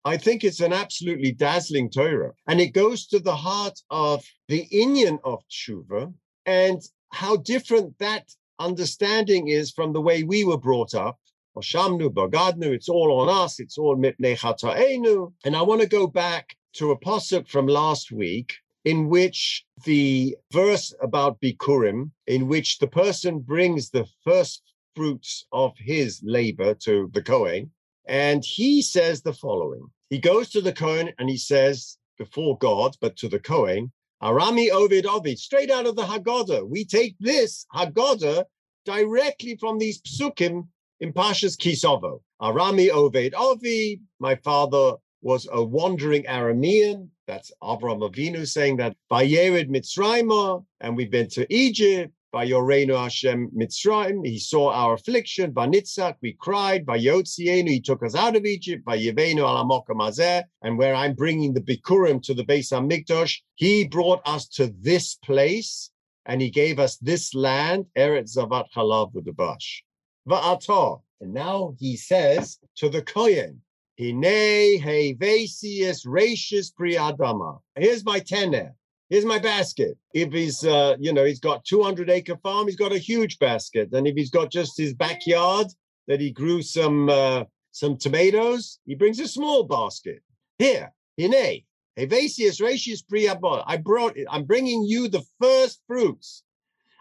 I 0.06 0.18
think 0.18 0.44
it's 0.44 0.62
an 0.62 0.74
absolutely 0.74 1.32
dazzling 1.32 1.90
Torah, 1.90 2.34
and 2.48 2.62
it 2.62 2.74
goes 2.74 3.08
to 3.08 3.20
the 3.20 3.36
heart 3.36 3.80
of 3.90 4.24
the 4.48 4.68
inyan 4.72 5.20
of 5.24 5.44
tshuva 5.50 6.14
and 6.46 6.82
how 7.12 7.38
different 7.38 7.98
that 8.00 8.30
understanding 8.60 9.50
is 9.50 9.72
from 9.72 9.94
the 9.94 10.02
way 10.02 10.24
we 10.24 10.44
were 10.44 10.58
brought 10.58 10.96
up. 10.96 11.20
Oshamnu, 11.58 12.10
Bagadnu, 12.10 12.74
it's 12.74 12.90
all 12.90 13.20
on 13.20 13.30
us, 13.44 13.60
it's 13.60 13.78
all 13.78 13.98
mitnei 13.98 14.38
chata'enu. 14.38 15.34
And 15.44 15.56
I 15.56 15.62
want 15.62 15.82
to 15.82 15.88
go 15.88 16.08
back 16.08 16.56
to 16.74 16.92
a 16.92 17.00
pasuk 17.00 17.48
from 17.48 17.68
last 17.68 18.12
week 18.12 18.54
in 18.86 19.10
which 19.10 19.66
the 19.84 20.38
verse 20.54 20.94
about 21.02 21.42
Bikurim, 21.42 22.12
in 22.28 22.48
which 22.48 22.78
the 22.78 22.88
person 22.88 23.40
brings 23.40 23.90
the 23.90 24.06
first 24.24 24.62
fruits 24.98 25.46
of 25.54 25.74
his 25.78 26.22
labor 26.24 26.74
to 26.74 27.10
the 27.14 27.22
Kohen. 27.22 27.72
And 28.08 28.44
he 28.44 28.82
says 28.82 29.22
the 29.22 29.34
following 29.34 29.86
He 30.10 30.18
goes 30.18 30.50
to 30.50 30.62
the 30.62 30.74
Kohen 30.74 31.12
and 31.20 31.30
he 31.30 31.38
says, 31.38 31.98
before 32.18 32.58
God, 32.58 32.96
but 33.00 33.16
to 33.18 33.30
the 33.30 33.40
Kohen, 33.40 33.92
Arami 34.24 34.72
Ovid 34.72 35.06
Ovid, 35.06 35.38
straight 35.38 35.70
out 35.70 35.86
of 35.86 35.96
the 35.96 36.02
Haggadah. 36.02 36.68
We 36.68 36.84
take 36.84 37.16
this 37.20 37.68
Haggadah 37.76 38.46
directly 38.86 39.56
from 39.58 39.78
these 39.78 40.02
psukim 40.02 40.68
in 41.00 41.14
Pashas 41.14 41.56
Kisovo. 41.56 42.22
Arami 42.42 42.90
Ovid 42.90 43.36
Ovid, 43.36 44.00
my 44.20 44.36
father 44.36 44.94
was 45.22 45.48
a 45.52 45.64
wandering 45.64 46.24
Aramean. 46.24 47.10
That's 47.28 47.52
Avram 47.62 48.02
Avinu 48.10 48.48
saying 48.48 48.78
that 48.78 48.96
Vayered 49.12 49.70
Mitzrayim, 49.70 50.66
and 50.82 50.98
we've 50.98 51.12
been 51.12 51.30
to 51.30 51.46
Egypt. 51.54 52.12
By 52.32 52.46
Yorenu 52.46 52.98
Hashem 52.98 53.52
Mitzrayim, 53.56 54.26
he 54.26 54.38
saw 54.38 54.72
our 54.72 54.96
affliction. 54.96 55.52
By 55.52 55.68
Nitzak, 55.68 56.16
we 56.22 56.34
cried. 56.34 56.86
By 56.86 57.00
Yotzienu, 57.00 57.70
he 57.70 57.80
took 57.80 58.04
us 58.04 58.16
out 58.16 58.36
of 58.36 58.46
Egypt. 58.46 58.84
By 58.84 58.98
Yevenu 58.98 59.40
Alamokam 59.40 60.44
and 60.62 60.78
where 60.78 60.94
I'm 60.94 61.14
bringing 61.14 61.54
the 61.54 61.62
Bikurim 61.62 62.22
to 62.24 62.34
the 62.34 62.44
Beis 62.44 62.72
Hamikdash, 62.72 63.40
he 63.56 63.88
brought 63.88 64.22
us 64.26 64.48
to 64.50 64.74
this 64.82 65.16
place 65.16 65.90
and 66.26 66.42
he 66.42 66.50
gave 66.50 66.78
us 66.80 66.98
this 66.98 67.34
land, 67.34 67.86
Eretz 67.98 68.36
Zavat 68.36 68.66
Chalav 68.76 69.14
V'Debash. 69.14 69.82
Va'atar. 70.28 71.02
And 71.22 71.34
now 71.34 71.76
he 71.80 71.96
says 71.96 72.60
to 72.76 72.90
the 72.90 73.02
Kohen, 73.02 73.62
Hine 73.98 74.80
Hevesius 74.80 76.06
Rashis 76.06 76.72
Priadama. 76.78 77.60
Here's 77.76 78.06
my 78.06 78.20
tenet. 78.20 78.74
Here's 79.10 79.26
my 79.26 79.40
basket. 79.40 79.98
If 80.14 80.34
he's, 80.34 80.66
uh, 80.66 80.98
you 81.00 81.14
know, 81.14 81.24
he's 81.24 81.40
got 81.40 81.64
200 81.64 82.10
acre 82.10 82.36
farm, 82.44 82.68
he's 82.68 82.76
got 82.76 82.92
a 82.92 82.98
huge 82.98 83.40
basket. 83.40 83.94
And 83.94 84.06
if 84.06 84.16
he's 84.16 84.30
got 84.30 84.52
just 84.52 84.78
his 84.78 84.94
backyard 84.94 85.68
that 86.08 86.20
he 86.20 86.32
grew 86.32 86.62
some 86.62 87.10
uh, 87.10 87.46
some 87.72 87.96
tomatoes, 87.96 88.80
he 88.86 88.96
brings 88.96 89.20
a 89.20 89.28
small 89.28 89.64
basket. 89.64 90.22
Here, 90.60 90.92
hine, 91.18 91.62
evasius 91.98 92.62
ratius 92.62 93.02
priabot. 93.02 93.64
I 93.66 93.78
brought 93.78 94.18
it. 94.18 94.28
I'm 94.30 94.44
bringing 94.44 94.84
you 94.84 95.08
the 95.08 95.24
first 95.40 95.82
fruits. 95.88 96.44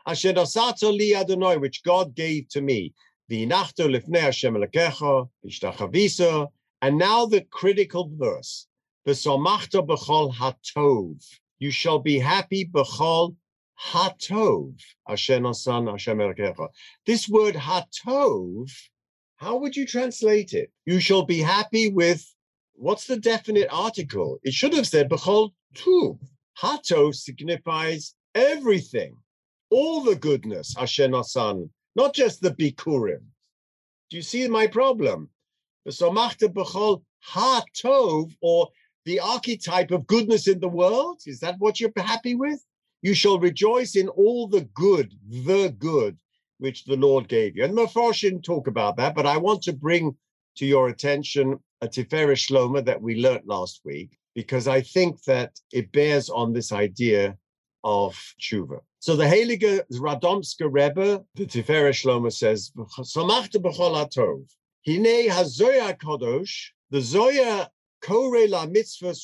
Asher 0.07 0.33
li 0.33 1.15
Adonai, 1.17 1.57
which 1.57 1.83
God 1.83 2.15
gave 2.15 2.49
to 2.51 2.61
me. 2.61 2.95
V'inachto 3.29 3.91
lifnei 3.91 4.21
Hashem 4.21 4.55
elekecha, 4.55 5.29
v'ishtachavisa. 5.45 6.49
And 6.83 6.99
now 6.99 7.27
the 7.27 7.41
critical 7.51 8.13
verse. 8.15 8.69
V'somachto 9.09 9.85
b'chol 9.85 10.33
hatov 10.33 11.21
you 11.59 11.71
shall 11.71 11.99
be 11.99 12.19
happy 12.19 12.67
b'chol 12.67 13.37
hatov 13.81 14.75
Hashem. 15.07 15.43
This 17.07 17.29
word 17.29 17.55
hatov, 17.55 18.71
how 19.37 19.57
would 19.57 19.77
you 19.77 19.87
translate 19.87 20.53
it? 20.53 20.71
You 20.85 21.01
shall 21.01 21.25
be 21.25 21.41
happy 21.41 21.91
with 21.91 22.25
what's 22.75 23.07
the 23.07 23.19
definite 23.19 23.69
article? 23.71 24.39
It 24.43 24.55
should 24.55 24.75
have 24.75 24.87
said 24.87 25.09
b'chol 25.09 25.51
tu. 25.75 26.19
Hatov 26.61 27.15
signifies 27.15 28.15
everything, 28.35 29.17
all 29.71 30.03
the 30.03 30.17
goodness 30.17 30.75
Hashem 30.77 31.15
asan, 31.15 31.71
not 31.95 32.15
just 32.15 32.41
the 32.41 32.51
bikurim. 32.51 33.25
Do 34.11 34.17
you 34.17 34.23
see 34.23 34.47
my 34.49 34.67
problem? 34.67 35.29
The 35.85 35.91
somachta 35.91 36.49
b'chol 36.49 37.03
hatov 37.31 38.35
or 38.41 38.69
the 39.07 39.21
archetype 39.21 39.93
of 39.93 40.07
goodness 40.07 40.49
in 40.49 40.61
the 40.61 40.69
world? 40.69 41.23
Is 41.27 41.41
that 41.41 41.55
what 41.59 41.81
you're 41.81 41.93
happy 41.97 42.35
with? 42.35 42.63
You 43.03 43.15
shall 43.15 43.39
rejoice 43.39 43.95
in 43.95 44.09
all 44.09 44.49
the 44.49 44.63
good, 44.75 45.15
the 45.31 45.75
good, 45.79 46.19
which 46.59 46.85
the 46.85 46.97
Lord 46.97 47.29
gave 47.29 47.57
you. 47.57 47.65
And 47.65 47.73
Mefarshim 47.73 48.43
talk 48.43 48.67
about 48.67 48.97
that, 48.97 49.15
but 49.15 49.25
I 49.25 49.37
want 49.37 49.63
to 49.63 49.73
bring 49.73 50.17
to 50.57 50.67
your 50.67 50.89
attention 50.89 51.59
a 51.81 51.87
Tiferet 51.87 52.37
Shloma 52.37 52.85
that 52.85 53.01
we 53.01 53.23
learnt 53.23 53.47
last 53.47 53.83
week, 53.85 54.19
because 54.35 54.67
I 54.67 54.81
think 54.81 55.23
that 55.25 55.53
it 55.73 55.93
bears 55.93 56.29
on 56.29 56.53
this 56.53 56.73
idea 56.73 57.37
of 57.85 58.15
tshuva. 58.41 58.81
So 58.99 59.15
the 59.15 59.25
Heilige 59.25 59.83
Radomska 59.93 60.69
Rebbe, 60.69 61.23
the 61.37 61.47
Tiferet 61.47 61.95
Shloma 61.95 62.33
says, 62.33 62.73
Samachta 62.77 63.63
b'chol 63.63 64.05
atov. 64.05 64.45
Hine 64.85 65.29
hazoya 65.29 65.97
kodosh, 65.97 66.71
the 66.91 67.01
Zoya 67.01 67.69
Kore 68.03 68.47
la 68.49 68.67
mitzvah 68.67 69.15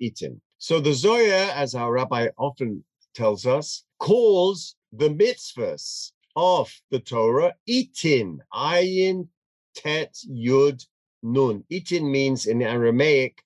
itin. 0.00 0.40
So 0.58 0.80
the 0.80 0.92
Zohar, 0.92 1.52
as 1.54 1.74
our 1.74 1.92
rabbi 1.92 2.28
often 2.36 2.84
tells 3.14 3.46
us, 3.46 3.84
calls 3.98 4.74
the 4.92 5.08
mitzvahs 5.10 6.12
of 6.34 6.72
the 6.90 7.00
Torah 7.00 7.54
itin, 7.68 8.38
ayin, 8.52 9.28
tet, 9.74 10.14
yud, 10.28 10.84
nun. 11.22 11.64
Itin 11.70 12.10
means 12.10 12.46
in 12.46 12.62
Aramaic, 12.62 13.42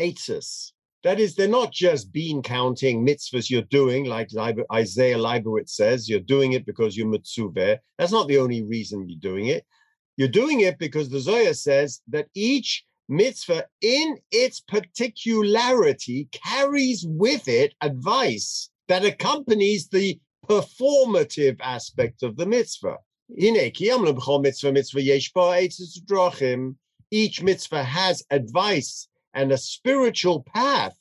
eitzes. 0.00 0.72
That 1.02 1.20
is, 1.20 1.34
they're 1.34 1.48
not 1.48 1.70
just 1.70 2.12
bean 2.12 2.42
counting 2.42 3.06
mitzvahs 3.06 3.50
you're 3.50 3.62
doing, 3.62 4.06
like 4.06 4.30
Isaiah 4.72 5.18
Leibowitz 5.18 5.70
says, 5.74 6.08
you're 6.08 6.20
doing 6.20 6.52
it 6.52 6.64
because 6.64 6.96
you're 6.96 7.06
mitzvah. 7.06 7.78
That's 7.98 8.12
not 8.12 8.26
the 8.26 8.38
only 8.38 8.62
reason 8.62 9.06
you're 9.08 9.18
doing 9.20 9.48
it. 9.48 9.66
You're 10.16 10.28
doing 10.28 10.60
it 10.60 10.78
because 10.78 11.10
the 11.10 11.20
Zohar 11.20 11.52
says 11.52 12.00
that 12.08 12.28
each 12.34 12.84
mitzvah 13.08 13.66
in 13.80 14.18
its 14.30 14.60
particularity 14.60 16.28
carries 16.32 17.04
with 17.06 17.48
it 17.48 17.74
advice 17.80 18.70
that 18.88 19.04
accompanies 19.04 19.88
the 19.88 20.18
performative 20.48 21.58
aspect 21.60 22.22
of 22.22 22.36
the 22.36 22.46
mitzvah. 22.46 22.98
Each 27.10 27.42
mitzvah 27.42 27.84
has 27.84 28.22
advice 28.30 29.08
and 29.34 29.52
a 29.52 29.58
spiritual 29.58 30.42
path. 30.54 30.96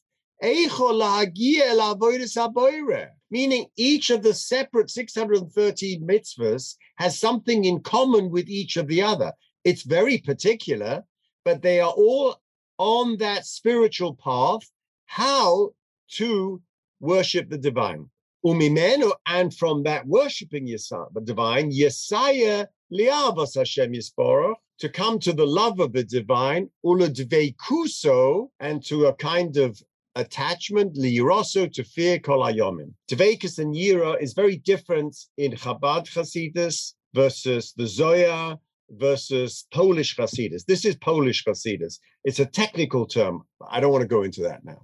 Meaning 3.32 3.66
each 3.78 4.10
of 4.10 4.24
the 4.24 4.34
separate 4.34 4.90
613 4.90 6.08
mitzvahs 6.08 6.76
has 6.98 7.20
something 7.20 7.66
in 7.66 7.80
common 7.82 8.30
with 8.30 8.50
each 8.50 8.78
of 8.78 8.88
the 8.88 9.02
other. 9.02 9.32
It's 9.64 9.84
very 9.84 10.18
particular, 10.18 11.04
but 11.44 11.62
they 11.62 11.80
are 11.80 11.92
all 11.92 12.38
on 12.78 13.18
that 13.18 13.46
spiritual 13.46 14.16
path, 14.16 14.70
how 15.06 15.70
to 16.10 16.62
worship 17.00 17.50
the 17.50 17.58
divine. 17.58 18.10
Umimenu, 18.46 19.12
and 19.26 19.54
from 19.54 19.84
that 19.84 20.06
worshiping 20.06 20.66
the 20.66 21.22
divine, 21.24 21.72
Yesaya 21.72 22.68
liavas 22.92 23.56
Hashem 23.56 23.94
Yisborach, 23.94 24.56
to 24.80 24.90
come 24.90 25.20
to 25.20 25.32
the 25.32 25.46
love 25.46 25.80
of 25.80 25.94
the 25.94 26.04
divine, 26.04 26.70
kuso, 26.86 28.50
and 28.60 28.84
to 28.84 29.06
a 29.06 29.14
kind 29.14 29.56
of 29.58 29.82
attachment, 30.16 30.96
liroso, 30.96 31.72
to 31.72 31.84
fear 31.84 32.20
kol 32.20 32.42
ayomim. 32.42 32.92
Dveikus 33.10 33.60
and 33.60 33.74
yira 33.74 34.22
is 34.22 34.34
very 34.34 34.58
different 34.58 35.16
in 35.38 35.54
Chabad 35.54 36.06
Chasidus 36.06 36.94
versus 37.14 37.74
the 37.78 37.88
Zoya 37.88 38.60
versus 38.98 39.66
Polish 39.74 40.16
Hasidus. 40.16 40.66
This 40.66 40.86
is 40.86 40.96
Polish 40.96 41.44
Hasidus. 41.46 42.00
It's 42.24 42.40
a 42.40 42.46
technical 42.46 43.06
term. 43.06 43.44
I 43.70 43.80
don't 43.80 43.92
want 43.92 44.04
to 44.04 44.08
go 44.08 44.24
into 44.24 44.42
that 44.44 44.64
now. 44.64 44.82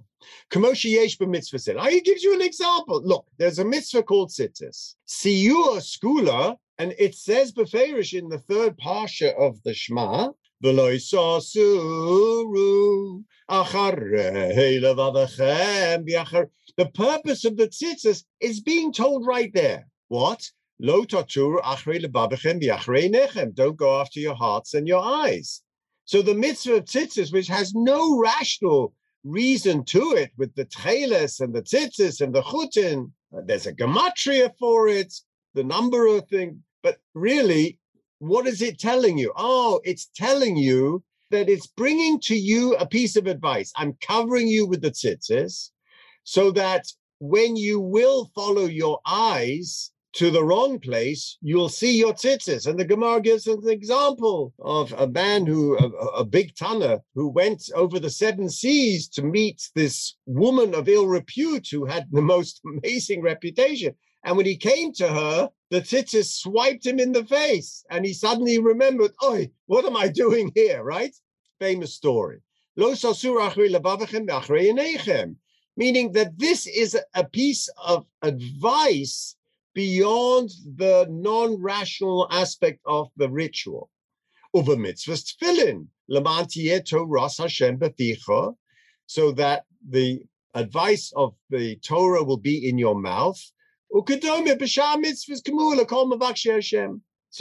Kamoshi 0.50 0.90
yesh 0.92 1.18
mitzvah 1.20 1.58
said. 1.58 1.80
He 1.88 2.00
gives 2.00 2.22
you 2.22 2.34
an 2.34 2.42
example. 2.42 3.00
Look, 3.02 3.26
there's 3.38 3.58
a 3.58 3.64
mitzvah 3.64 4.02
called 4.02 4.30
tzitzis. 4.30 4.94
Siyur 5.08 5.80
skula, 5.80 6.56
and 6.78 6.94
it 6.98 7.14
says 7.14 7.52
beferish 7.52 8.18
in 8.18 8.28
the 8.28 8.38
third 8.38 8.78
parsha 8.78 9.34
of 9.38 9.62
the 9.64 9.74
Shema. 9.74 10.30
The 10.62 10.72
purpose 16.94 17.44
of 17.46 17.56
the 17.56 17.68
tzitzis 17.68 18.24
is 18.40 18.60
being 18.60 18.92
told 18.92 19.26
right 19.26 19.50
there. 19.54 19.86
What? 20.08 20.50
Don't 20.82 21.10
go 23.76 24.00
after 24.00 24.20
your 24.20 24.34
hearts 24.34 24.74
and 24.74 24.88
your 24.88 25.02
eyes. 25.02 25.62
So 26.06 26.22
the 26.22 26.34
mitzvah 26.34 26.76
of 26.76 26.84
tzitzis, 26.86 27.32
which 27.32 27.48
has 27.48 27.74
no 27.74 28.18
rational 28.18 28.94
reason 29.22 29.84
to 29.84 30.14
it, 30.16 30.30
with 30.38 30.54
the 30.54 30.64
tcheles 30.64 31.40
and 31.40 31.54
the 31.54 31.62
tzitzis 31.62 32.20
and 32.20 32.34
the 32.34 32.42
chutin, 32.42 33.12
uh, 33.36 33.42
there's 33.44 33.66
a 33.66 33.74
gematria 33.74 34.50
for 34.58 34.88
it, 34.88 35.12
the 35.54 35.62
number 35.62 36.06
of 36.06 36.26
things. 36.28 36.56
But 36.82 36.96
really, 37.14 37.78
what 38.18 38.46
is 38.46 38.62
it 38.62 38.78
telling 38.78 39.18
you? 39.18 39.32
Oh, 39.36 39.80
it's 39.84 40.10
telling 40.16 40.56
you 40.56 41.04
that 41.30 41.48
it's 41.48 41.66
bringing 41.66 42.18
to 42.20 42.34
you 42.34 42.74
a 42.76 42.86
piece 42.86 43.16
of 43.16 43.26
advice. 43.26 43.72
I'm 43.76 43.96
covering 44.00 44.48
you 44.48 44.66
with 44.66 44.80
the 44.82 44.90
tzitzis 44.90 45.70
so 46.24 46.50
that 46.52 46.86
when 47.18 47.54
you 47.54 47.80
will 47.80 48.30
follow 48.34 48.64
your 48.64 49.00
eyes, 49.06 49.92
to 50.12 50.30
the 50.30 50.42
wrong 50.42 50.78
place, 50.80 51.38
you'll 51.40 51.68
see 51.68 51.96
your 51.96 52.12
tzitzis. 52.12 52.66
And 52.66 52.78
the 52.78 52.84
Gemara 52.84 53.20
gives 53.20 53.46
an 53.46 53.68
example 53.68 54.52
of 54.58 54.92
a 54.92 55.06
man 55.06 55.46
who, 55.46 55.78
a, 55.78 55.88
a, 56.18 56.24
big 56.24 56.54
tanner, 56.56 57.00
who 57.14 57.28
went 57.28 57.70
over 57.74 58.00
the 58.00 58.10
seven 58.10 58.48
seas 58.48 59.08
to 59.10 59.22
meet 59.22 59.70
this 59.74 60.16
woman 60.26 60.74
of 60.74 60.88
ill 60.88 61.06
repute 61.06 61.68
who 61.70 61.84
had 61.84 62.08
the 62.10 62.22
most 62.22 62.60
amazing 62.66 63.22
reputation. 63.22 63.94
And 64.24 64.36
when 64.36 64.46
he 64.46 64.56
came 64.56 64.92
to 64.94 65.08
her, 65.08 65.50
the 65.70 65.80
tzitzis 65.80 66.40
swiped 66.40 66.84
him 66.84 66.98
in 66.98 67.12
the 67.12 67.24
face. 67.24 67.84
And 67.90 68.04
he 68.04 68.12
suddenly 68.12 68.58
remembered, 68.58 69.12
oh, 69.22 69.46
what 69.66 69.84
am 69.84 69.96
I 69.96 70.08
doing 70.08 70.50
here, 70.54 70.82
right? 70.82 71.14
Famous 71.60 71.94
story. 71.94 72.38
Meaning 75.76 76.12
that 76.12 76.32
this 76.36 76.66
is 76.66 76.98
a 77.14 77.24
piece 77.24 77.68
of 77.78 78.06
advice 78.22 79.36
beyond 79.74 80.50
the 80.76 81.06
non-rational 81.10 82.28
aspect 82.30 82.80
of 82.86 83.08
the 83.16 83.28
ritual. 83.28 83.90
Uva 84.54 84.76
mitzvahs 84.76 85.24
tefillin, 85.24 85.86
ras 87.06 87.38
Hashem 87.38 87.78
so 89.06 89.32
that 89.32 89.64
the 89.88 90.22
advice 90.54 91.12
of 91.16 91.34
the 91.50 91.76
Torah 91.76 92.22
will 92.24 92.36
be 92.36 92.68
in 92.68 92.78
your 92.78 92.94
mouth. 93.00 93.40
So 93.92 94.00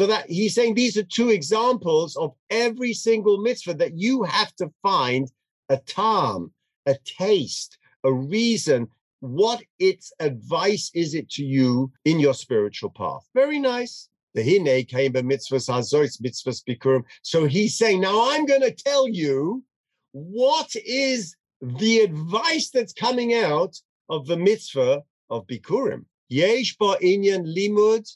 that 0.07 0.29
he's 0.29 0.55
saying 0.55 0.73
these 0.75 0.97
are 0.97 1.03
two 1.03 1.29
examples 1.29 2.15
of 2.15 2.33
every 2.49 2.93
single 2.93 3.37
mitzvah 3.39 3.75
that 3.75 3.97
you 3.97 4.23
have 4.23 4.55
to 4.55 4.71
find 4.81 5.31
a 5.69 5.77
tam, 5.77 6.51
a 6.85 6.95
taste, 7.05 7.77
a 8.03 8.11
reason 8.13 8.87
what 9.21 9.61
its 9.79 10.11
advice 10.19 10.91
is 10.93 11.13
it 11.13 11.29
to 11.31 11.43
you 11.43 11.91
in 12.05 12.19
your 12.19 12.33
spiritual 12.33 12.89
path? 12.89 13.23
Very 13.33 13.59
nice. 13.59 14.09
The 14.35 14.43
hine 14.43 14.85
came 14.85 15.11
by 15.11 15.21
mitzvahs 15.21 15.69
hazois 15.69 16.21
mitzvahs 16.21 16.63
bikurim. 16.63 17.03
So 17.23 17.45
he's 17.45 17.77
saying, 17.77 18.01
now 18.01 18.31
I'm 18.31 18.45
going 18.45 18.61
to 18.61 18.71
tell 18.71 19.07
you 19.07 19.63
what 20.11 20.69
is 20.75 21.35
the 21.61 21.99
advice 21.99 22.69
that's 22.69 22.93
coming 22.93 23.33
out 23.33 23.75
of 24.09 24.27
the 24.27 24.37
mitzvah 24.37 25.03
of 25.29 25.47
bikurim. 25.47 26.05
Yesh 26.29 26.77
ba 26.77 26.95
inyan 27.01 27.45
limud 27.55 28.07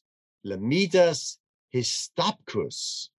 lamidas 0.45 1.37
histapkus. 1.73 3.09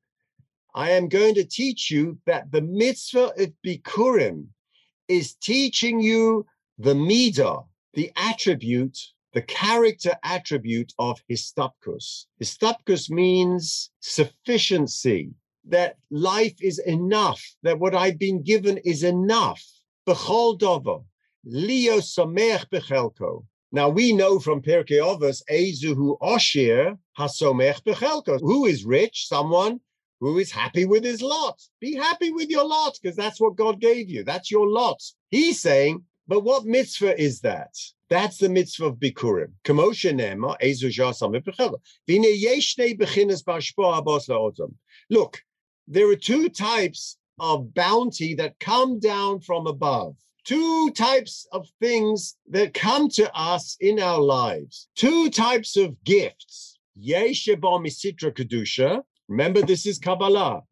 I 0.74 0.90
am 0.90 1.08
going 1.08 1.34
to 1.34 1.44
teach 1.44 1.90
you 1.90 2.18
that 2.26 2.50
the 2.50 2.62
mitzvah 2.62 3.32
of 3.36 3.52
bikurim 3.64 4.46
is 5.08 5.34
teaching 5.34 6.00
you 6.00 6.46
the 6.78 6.94
midah, 6.94 7.64
the 7.94 8.12
attribute, 8.16 8.98
the 9.32 9.42
character 9.42 10.12
attribute 10.22 10.92
of 10.98 11.20
histapkus. 11.30 12.26
Histapkus 12.42 13.10
means 13.10 13.90
sufficiency, 14.00 15.30
that 15.66 15.96
life 16.10 16.54
is 16.60 16.78
enough, 16.78 17.42
that 17.62 17.78
what 17.78 17.94
I've 17.94 18.18
been 18.18 18.42
given 18.42 18.78
is 18.78 19.02
enough. 19.02 19.64
Bechol 20.06 20.58
dovo, 20.58 21.04
leo 21.44 21.98
somech 21.98 22.66
bechelko. 22.70 23.44
Now 23.72 23.88
we 23.88 24.12
know 24.12 24.38
from 24.38 24.62
Pirkei 24.62 25.00
Avos, 25.00 25.42
Ezuhu 25.50 26.18
Oshir 26.20 26.96
hasomech 27.18 27.82
bechelko. 27.82 28.38
Who 28.40 28.66
is 28.66 28.84
rich? 28.84 29.26
Someone 29.26 29.80
who 30.20 30.38
is 30.38 30.52
happy 30.52 30.84
with 30.84 31.02
his 31.02 31.22
lot. 31.22 31.60
Be 31.80 31.94
happy 31.94 32.30
with 32.30 32.48
your 32.50 32.64
lot 32.64 32.96
because 33.00 33.16
that's 33.16 33.40
what 33.40 33.56
God 33.56 33.80
gave 33.80 34.08
you. 34.08 34.22
That's 34.22 34.50
your 34.50 34.68
lot. 34.68 35.02
He's 35.30 35.60
saying 35.60 36.04
but 36.26 36.40
what 36.40 36.64
mitzvah 36.64 37.20
is 37.20 37.40
that? 37.40 37.74
That's 38.08 38.38
the 38.38 38.48
mitzvah 38.48 38.86
of 38.86 38.96
Bikurim. 38.96 39.52
Look, 45.10 45.42
there 45.86 46.10
are 46.10 46.16
two 46.16 46.48
types 46.48 47.18
of 47.38 47.74
bounty 47.74 48.34
that 48.34 48.58
come 48.60 49.00
down 49.00 49.40
from 49.40 49.66
above. 49.66 50.16
Two 50.44 50.90
types 50.90 51.46
of 51.52 51.66
things 51.80 52.36
that 52.50 52.74
come 52.74 53.08
to 53.10 53.34
us 53.34 53.76
in 53.80 53.98
our 53.98 54.20
lives. 54.20 54.88
Two 54.94 55.30
types 55.30 55.76
of 55.76 56.02
gifts. 56.04 56.78
Remember, 59.28 59.62
this 59.62 59.86
is 59.86 59.98
Kabbalah. 59.98 60.62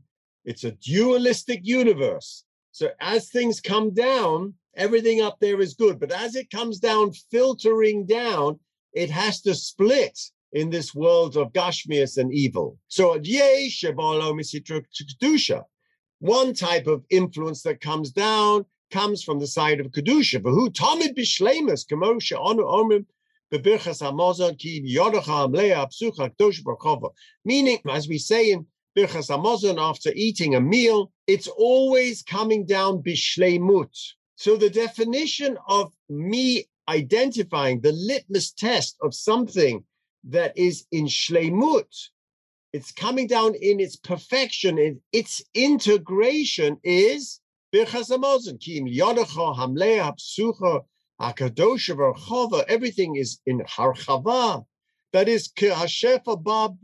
It's 0.44 0.64
a 0.64 0.72
dualistic 0.72 1.60
universe. 1.62 2.44
So 2.72 2.90
as 3.00 3.30
things 3.30 3.60
come 3.60 3.94
down, 3.94 4.54
everything 4.74 5.20
up 5.20 5.38
there 5.40 5.60
is 5.60 5.74
good. 5.74 5.98
But 6.00 6.12
as 6.12 6.34
it 6.34 6.50
comes 6.50 6.78
down, 6.78 7.12
filtering 7.30 8.06
down, 8.06 8.58
it 8.92 9.10
has 9.10 9.40
to 9.42 9.54
split 9.54 10.18
in 10.52 10.70
this 10.70 10.94
world 10.94 11.36
of 11.36 11.52
Gashmias 11.52 12.18
and 12.18 12.32
evil. 12.32 12.78
So 12.88 13.18
one 16.18 16.54
type 16.54 16.86
of 16.86 17.04
influence 17.10 17.62
that 17.62 17.80
comes 17.80 18.10
down 18.10 18.64
comes 18.90 19.24
from 19.24 19.38
the 19.38 19.46
side 19.46 19.80
of 19.80 19.86
Kedusha. 19.88 20.42
But 20.42 20.52
who 20.52 20.70
Tamid 20.70 21.16
Bishlemus, 21.16 21.86
Kamosha, 21.86 22.36
Onu 22.38 23.04
Barkova. 26.62 27.10
Meaning, 27.44 27.78
as 27.90 28.08
we 28.08 28.18
say 28.18 28.52
in 28.52 28.66
Birchas 28.96 29.30
Hamazon, 29.30 29.78
after 29.78 30.12
eating 30.14 30.54
a 30.54 30.60
meal, 30.60 31.12
it's 31.26 31.48
always 31.48 32.22
coming 32.22 32.64
down 32.66 33.02
Bishleimut. 33.02 33.96
So 34.42 34.56
the 34.56 34.70
definition 34.70 35.56
of 35.68 35.92
me 36.08 36.64
identifying 36.88 37.80
the 37.80 37.92
litmus 37.92 38.50
test 38.50 38.96
of 39.00 39.14
something 39.14 39.84
that 40.24 40.58
is 40.58 40.84
in 40.90 41.04
Shleimut, 41.06 42.08
it's 42.72 42.90
coming 42.90 43.28
down 43.28 43.54
in 43.54 43.78
its 43.78 43.94
perfection, 43.94 44.78
in 44.78 45.00
its 45.12 45.44
integration 45.54 46.76
is 46.82 47.38
everything 52.68 53.14
is 53.14 53.38
in 53.46 53.60
Harchava. 53.60 54.64
That 55.12 55.28
is 55.28 55.52
Hashefa 55.56 56.42
Bab 56.42 56.76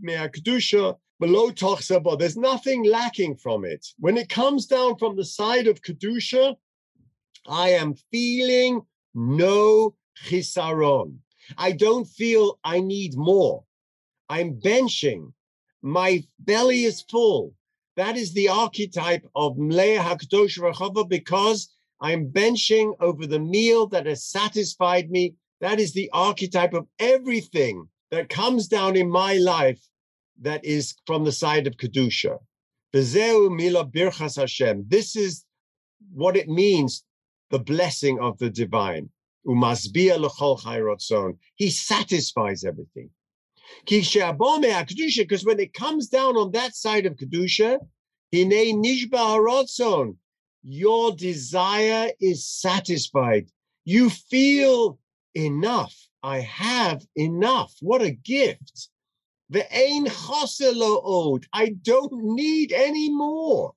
below 1.18 1.50
Tochsaba. 1.50 2.16
There's 2.16 2.36
nothing 2.36 2.84
lacking 2.84 3.34
from 3.38 3.64
it. 3.64 3.84
When 3.98 4.16
it 4.16 4.28
comes 4.28 4.66
down 4.66 4.96
from 4.96 5.16
the 5.16 5.24
side 5.24 5.66
of 5.66 5.82
Kedusha, 5.82 6.54
I 7.46 7.70
am 7.70 7.94
feeling 8.10 8.82
no 9.14 9.94
chisaron. 10.24 11.18
I 11.56 11.72
don't 11.72 12.04
feel 12.04 12.58
I 12.64 12.80
need 12.80 13.16
more. 13.16 13.64
I'm 14.28 14.60
benching. 14.60 15.32
My 15.82 16.24
belly 16.38 16.84
is 16.84 17.02
full. 17.02 17.54
That 17.96 18.16
is 18.16 18.32
the 18.32 18.48
archetype 18.48 19.26
of 19.34 19.56
Mlea 19.56 19.98
HaKadosh 19.98 20.58
Rachava 20.58 21.08
because 21.08 21.68
I'm 22.00 22.30
benching 22.30 22.94
over 23.00 23.26
the 23.26 23.40
meal 23.40 23.86
that 23.88 24.06
has 24.06 24.24
satisfied 24.24 25.10
me. 25.10 25.34
That 25.60 25.80
is 25.80 25.92
the 25.92 26.10
archetype 26.12 26.74
of 26.74 26.86
everything 26.98 27.88
that 28.10 28.28
comes 28.28 28.68
down 28.68 28.96
in 28.96 29.10
my 29.10 29.34
life 29.34 29.80
that 30.40 30.64
is 30.64 30.94
from 31.06 31.24
the 31.24 31.32
side 31.32 31.66
of 31.66 31.76
Kedusha. 31.76 32.38
This 32.92 33.16
is 35.16 35.44
what 36.12 36.36
it 36.36 36.48
means, 36.48 37.04
the 37.50 37.58
blessing 37.58 38.18
of 38.20 38.38
the 38.38 38.50
divine. 38.50 39.10
He 41.54 41.70
satisfies 41.70 42.64
everything. 42.64 43.10
Because 43.86 45.44
when 45.44 45.60
it 45.60 45.72
comes 45.72 46.08
down 46.08 46.36
on 46.36 46.50
that 46.52 46.74
side 46.74 47.06
of 47.06 47.16
Kedusha, 47.16 47.78
your 50.62 51.12
desire 51.16 52.10
is 52.20 52.46
satisfied. 52.46 53.50
You 53.84 54.10
feel 54.10 54.98
enough. 55.34 55.94
I 56.22 56.40
have 56.40 57.06
enough. 57.16 57.74
What 57.80 58.02
a 58.02 58.10
gift. 58.10 58.90
I 61.52 61.68
don't 61.82 62.12
need 62.12 62.72
any 62.72 63.08
more. 63.10 63.72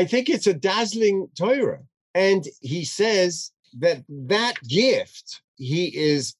I 0.00 0.04
think 0.04 0.28
it's 0.28 0.46
a 0.46 0.54
dazzling 0.54 1.28
Torah. 1.36 1.82
And 2.14 2.44
he 2.60 2.84
says 2.84 3.50
that 3.80 3.98
that 4.08 4.56
gift, 4.62 5.42
he 5.56 5.84
is 6.12 6.36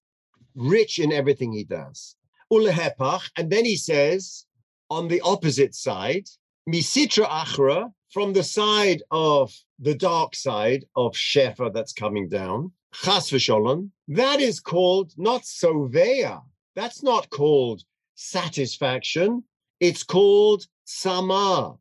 rich 0.55 1.01
in 1.01 1.11
everything 1.13 1.53
he 1.53 1.65
does. 1.65 2.15
And 2.53 3.51
then 3.55 3.65
he 3.65 3.77
says, 3.77 4.47
on 4.91 5.09
the 5.09 5.21
opposite 5.23 5.75
side, 5.75 6.27
misitra 6.73 7.27
achra, 7.43 7.93
from 8.15 8.33
the 8.33 8.45
side 8.45 9.03
of 9.11 9.53
the 9.81 9.97
dark 9.97 10.37
side 10.37 10.85
of 10.95 11.15
Shefa 11.15 11.73
that's 11.75 11.93
coming 11.93 12.29
down, 12.29 12.71
chas 13.03 13.29
v'sholem, 13.33 13.91
that 14.07 14.39
is 14.41 14.61
called 14.61 15.13
not 15.17 15.43
soveya. 15.43 16.43
That's 16.77 17.03
not 17.03 17.29
called 17.31 17.83
satisfaction. 18.15 19.43
It's 19.81 20.05
called 20.05 20.61
sama, 20.85 21.77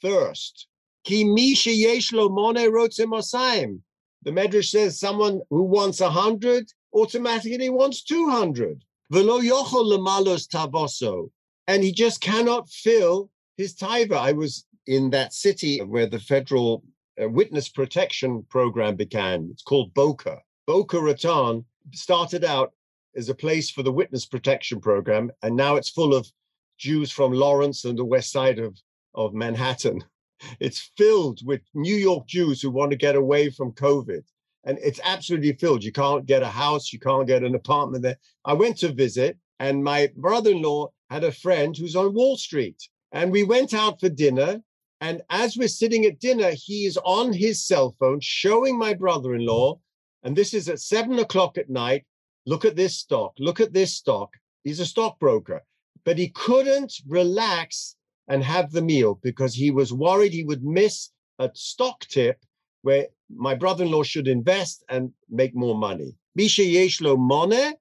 thirst. 0.00 0.68
Ki 1.08 1.24
yeshlo 1.24 2.30
mone 2.30 2.70
rotzim 2.70 3.80
The 4.24 4.30
Medrash 4.30 4.68
says 4.68 5.00
someone 5.00 5.40
who 5.48 5.62
wants 5.62 6.02
a 6.02 6.10
hundred 6.10 6.70
automatically 6.92 7.70
wants 7.70 8.02
two 8.02 8.28
hundred. 8.28 8.84
Yochol 9.10 9.86
lemalos 9.90 11.30
and 11.66 11.82
he 11.82 11.92
just 11.92 12.20
cannot 12.20 12.68
fill 12.68 13.30
his 13.56 13.74
taiva. 13.74 14.18
I 14.18 14.32
was 14.32 14.66
in 14.86 15.08
that 15.08 15.32
city 15.32 15.80
where 15.80 16.06
the 16.06 16.18
federal 16.18 16.84
uh, 17.18 17.26
witness 17.26 17.70
protection 17.70 18.44
program 18.50 18.94
began. 18.94 19.48
It's 19.50 19.62
called 19.62 19.94
Boca. 19.94 20.42
Boca 20.66 21.00
Raton 21.00 21.64
started 21.94 22.44
out 22.44 22.74
as 23.16 23.30
a 23.30 23.34
place 23.34 23.70
for 23.70 23.82
the 23.82 23.92
witness 23.92 24.26
protection 24.26 24.78
program, 24.78 25.30
and 25.42 25.56
now 25.56 25.76
it's 25.76 25.88
full 25.88 26.14
of 26.14 26.30
Jews 26.76 27.10
from 27.10 27.32
Lawrence 27.32 27.86
and 27.86 27.98
the 27.98 28.04
west 28.04 28.30
side 28.30 28.58
of, 28.58 28.76
of 29.14 29.32
Manhattan. 29.32 30.04
It's 30.60 30.90
filled 30.96 31.40
with 31.44 31.60
New 31.74 31.96
York 31.96 32.26
Jews 32.26 32.60
who 32.60 32.70
want 32.70 32.90
to 32.90 32.96
get 32.96 33.16
away 33.16 33.50
from 33.50 33.72
COVID. 33.72 34.22
And 34.64 34.78
it's 34.82 35.00
absolutely 35.04 35.52
filled. 35.54 35.84
You 35.84 35.92
can't 35.92 36.26
get 36.26 36.42
a 36.42 36.48
house, 36.48 36.92
you 36.92 36.98
can't 36.98 37.26
get 37.26 37.42
an 37.42 37.54
apartment 37.54 38.02
there. 38.02 38.18
I 38.44 38.52
went 38.52 38.76
to 38.78 38.92
visit, 38.92 39.38
and 39.60 39.82
my 39.82 40.10
brother 40.16 40.50
in 40.50 40.62
law 40.62 40.88
had 41.10 41.24
a 41.24 41.32
friend 41.32 41.76
who's 41.76 41.96
on 41.96 42.14
Wall 42.14 42.36
Street. 42.36 42.88
And 43.12 43.32
we 43.32 43.42
went 43.44 43.72
out 43.72 44.00
for 44.00 44.08
dinner. 44.08 44.62
And 45.00 45.22
as 45.30 45.56
we're 45.56 45.68
sitting 45.68 46.04
at 46.04 46.18
dinner, 46.18 46.50
he 46.54 46.84
is 46.84 46.98
on 47.04 47.32
his 47.32 47.64
cell 47.64 47.94
phone 47.98 48.20
showing 48.20 48.78
my 48.78 48.94
brother 48.94 49.34
in 49.34 49.46
law. 49.46 49.80
And 50.22 50.36
this 50.36 50.52
is 50.52 50.68
at 50.68 50.80
seven 50.80 51.18
o'clock 51.18 51.56
at 51.56 51.70
night. 51.70 52.04
Look 52.46 52.64
at 52.64 52.76
this 52.76 52.96
stock. 52.98 53.34
Look 53.38 53.60
at 53.60 53.72
this 53.72 53.94
stock. 53.94 54.34
He's 54.64 54.80
a 54.80 54.86
stockbroker. 54.86 55.64
But 56.04 56.18
he 56.18 56.28
couldn't 56.28 56.92
relax 57.06 57.96
and 58.28 58.44
have 58.44 58.70
the 58.70 58.82
meal 58.82 59.18
because 59.22 59.54
he 59.54 59.70
was 59.70 59.92
worried 59.92 60.32
he 60.32 60.44
would 60.44 60.64
miss 60.64 61.10
a 61.38 61.50
stock 61.54 62.00
tip 62.06 62.38
where 62.82 63.06
my 63.34 63.54
brother-in-law 63.54 64.02
should 64.02 64.28
invest 64.28 64.84
and 64.88 65.12
make 65.28 65.54
more 65.54 65.74
money. 65.74 66.16
Misha 66.34 66.62
Yeshlo 66.62 67.18
Mone 67.18 67.74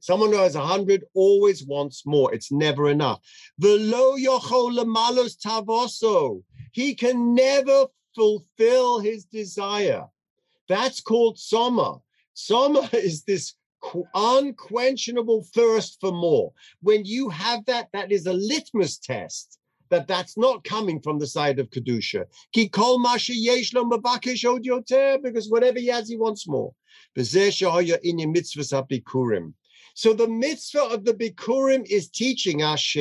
Someone 0.00 0.30
who 0.30 0.38
has 0.38 0.54
a 0.54 0.60
hundred 0.60 1.04
always 1.12 1.66
wants 1.66 2.06
more. 2.06 2.32
It's 2.32 2.52
never 2.52 2.88
enough. 2.88 3.20
Velo 3.58 4.16
malos 4.16 5.36
tavoso. 5.44 6.42
He 6.70 6.94
can 6.94 7.34
never 7.34 7.86
fulfill 8.14 9.00
his 9.00 9.24
desire. 9.24 10.04
That's 10.68 11.00
called 11.00 11.38
soma. 11.38 11.98
Soma 12.34 12.88
is 12.92 13.24
this 13.24 13.54
unquenchable 14.14 15.46
thirst 15.54 15.98
for 16.00 16.12
more. 16.12 16.52
When 16.80 17.04
you 17.04 17.28
have 17.28 17.64
that, 17.66 17.88
that 17.92 18.12
is 18.12 18.26
a 18.26 18.32
litmus 18.32 18.98
test 18.98 19.58
that 19.90 20.08
that's 20.08 20.36
not 20.36 20.64
coming 20.64 21.00
from 21.00 21.18
the 21.18 21.26
side 21.26 21.58
of 21.58 21.70
kedusha. 21.70 22.24
Ki 22.52 22.68
kol 22.68 22.98
because 25.22 25.48
whatever 25.48 25.78
he 25.78 25.86
has, 25.86 26.08
he 26.08 26.16
wants 26.16 26.48
more. 26.48 26.74
So 29.94 30.12
the 30.12 30.28
mitzvah 30.28 30.82
of 30.82 31.04
the 31.04 31.14
bikurim 31.14 31.86
is 31.88 32.08
teaching 32.08 32.62
us 32.62 32.94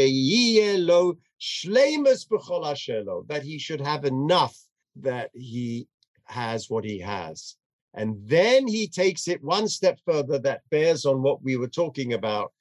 that 3.28 3.44
he 3.44 3.58
should 3.60 3.82
have 3.82 4.06
enough 4.06 4.58
that 4.98 5.30
he 5.34 5.88
has 6.26 6.70
what 6.70 6.86
he 6.86 7.00
has. 7.00 7.58
And 7.96 8.18
then 8.28 8.68
he 8.68 8.88
takes 8.88 9.28
it 9.28 9.44
one 9.44 9.68
step 9.68 10.00
further 10.06 10.38
that 10.40 10.62
bears 10.70 11.06
on 11.06 11.22
what 11.22 11.42
we 11.42 11.56
were 11.56 11.70
talking 11.70 12.14
about 12.14 12.52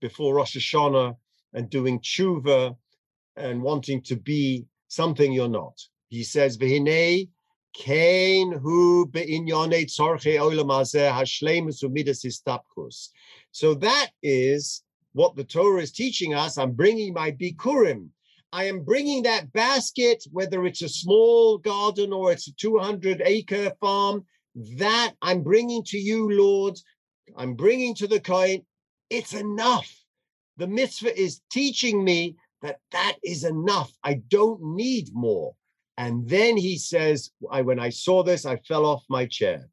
before 0.00 0.34
Rosh 0.34 0.56
Hashanah 0.56 1.16
and 1.54 1.70
doing 1.70 1.98
tshuva 2.00 2.76
and 3.36 3.62
wanting 3.62 4.02
to 4.02 4.16
be 4.16 4.66
something 4.88 5.32
you're 5.32 5.48
not. 5.48 5.80
He 6.10 6.22
says, 6.22 6.58
V'hinei 6.58 7.30
kain 7.74 8.52
hu 8.52 9.06
be'inyone 9.06 9.86
tzorche 9.86 10.38
olam 10.38 10.68
hazeh 10.68 11.10
hashlemus. 11.10 11.82
So 13.50 13.74
that 13.74 14.10
is 14.22 14.82
what 15.12 15.34
the 15.34 15.44
Torah 15.44 15.80
is 15.80 15.92
teaching 15.92 16.34
us. 16.34 16.58
I'm 16.58 16.72
bringing 16.72 17.14
my 17.14 17.30
bikurim. 17.30 18.08
I 18.52 18.64
am 18.64 18.84
bringing 18.84 19.22
that 19.24 19.52
basket, 19.52 20.24
whether 20.30 20.64
it's 20.64 20.82
a 20.82 20.88
small 20.88 21.58
garden 21.58 22.12
or 22.12 22.30
it's 22.30 22.46
a 22.46 22.54
200 22.54 23.22
acre 23.24 23.72
farm, 23.80 24.24
that 24.54 25.14
I'm 25.22 25.42
bringing 25.42 25.82
to 25.84 25.98
you, 25.98 26.30
Lord. 26.30 26.78
I'm 27.36 27.54
bringing 27.54 27.94
to 27.96 28.06
the 28.06 28.20
Kohen. 28.20 28.64
It's 29.10 29.34
enough. 29.34 29.92
The 30.56 30.66
mitzvah 30.66 31.18
is 31.20 31.40
teaching 31.50 32.04
me 32.04 32.36
that 32.62 32.78
that 32.92 33.16
is 33.22 33.44
enough. 33.44 33.92
I 34.02 34.14
don't 34.28 34.60
need 34.62 35.08
more. 35.12 35.54
And 35.96 36.28
then 36.28 36.56
he 36.56 36.76
says, 36.78 37.30
I, 37.50 37.62
when 37.62 37.78
I 37.78 37.90
saw 37.90 38.22
this, 38.22 38.46
I 38.46 38.56
fell 38.56 38.86
off 38.86 39.04
my 39.08 39.26
chair. 39.26 39.68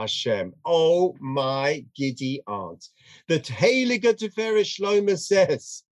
Hashem. 0.00 0.54
Oh 0.64 1.14
my 1.20 1.84
giddy 1.94 2.42
aunt. 2.46 2.86
The 3.28 3.40
Heilige 3.40 4.14
Tiferet 4.14 4.64
Shlomo 4.64 5.18
says 5.18 5.82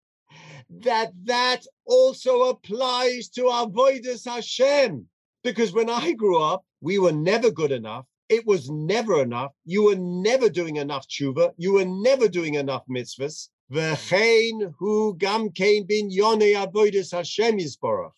that 0.71 1.13
that 1.25 1.67
also 1.89 2.43
applies 2.51 3.29
to 3.31 3.49
our 3.49 3.67
Avodas 3.67 4.25
Hashem. 4.25 5.07
Because 5.43 5.73
when 5.73 5.91
I 5.91 6.13
grew 6.13 6.41
up, 6.41 6.65
we 6.81 6.99
were 6.99 7.13
never 7.13 7.51
good 7.51 7.73
enough. 7.73 8.07
It 8.29 8.47
was 8.47 8.69
never 8.71 9.23
enough. 9.23 9.53
You 9.65 9.85
were 9.85 9.97
never 9.97 10.49
doing 10.51 10.77
enough 10.77 11.09
tshuva. 11.09 11.53
You 11.57 11.73
were 11.75 11.87
never 11.87 12.29
doing 12.29 12.55
enough 12.55 12.85
mitzvahs. 12.89 13.49
V'chein 13.73 14.75
hu 14.79 15.17
gam 15.17 15.51
kein 15.51 15.87
bin 15.87 16.11
yonei 16.11 16.55
avodas 16.55 17.13
Hashem 17.13 17.59
yisborach. 17.59 18.13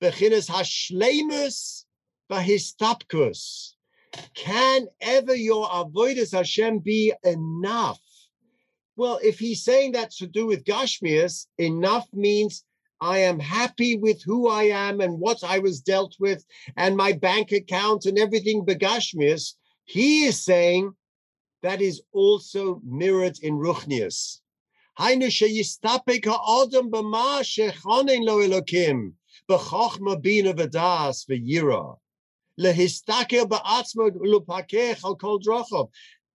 Bechinas 0.00 0.48
hashleimus 0.48 1.84
v'histapkus. 2.30 3.72
Can 4.34 4.86
ever 5.00 5.34
your 5.34 5.66
avodas 5.68 6.32
Hashem 6.32 6.78
be 6.78 7.12
enough? 7.24 8.00
Well, 8.96 9.18
if 9.22 9.38
he's 9.38 9.64
saying 9.64 9.92
that's 9.92 10.18
to 10.18 10.26
do 10.26 10.46
with 10.46 10.64
Gashmias, 10.64 11.46
enough 11.58 12.06
means 12.12 12.64
I 13.00 13.18
am 13.18 13.38
happy 13.38 13.96
with 13.96 14.22
who 14.22 14.48
I 14.48 14.64
am 14.64 15.00
and 15.00 15.18
what 15.20 15.44
I 15.44 15.58
was 15.58 15.80
dealt 15.80 16.14
with 16.18 16.44
and 16.76 16.96
my 16.96 17.12
bank 17.12 17.52
account 17.52 18.06
and 18.06 18.18
everything 18.18 18.64
begashmias. 18.64 19.54
He 19.84 20.24
is 20.24 20.42
saying 20.42 20.94
that 21.62 21.80
is 21.80 22.02
also 22.12 22.80
mirrored 22.84 23.38
in 23.42 23.54
Ruchnius. 23.54 24.40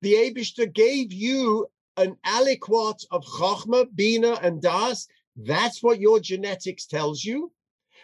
The 0.01 0.13
Abishter 0.13 0.73
gave 0.73 1.11
you 1.11 1.67
an 1.97 2.15
aliquot 2.25 3.05
of 3.11 3.25
chochma, 3.25 3.85
bina, 3.95 4.33
and 4.41 4.61
das 4.61 5.07
that's 5.45 5.81
what 5.81 5.99
your 5.99 6.19
genetics 6.19 6.85
tells 6.85 7.23
you. 7.23 7.51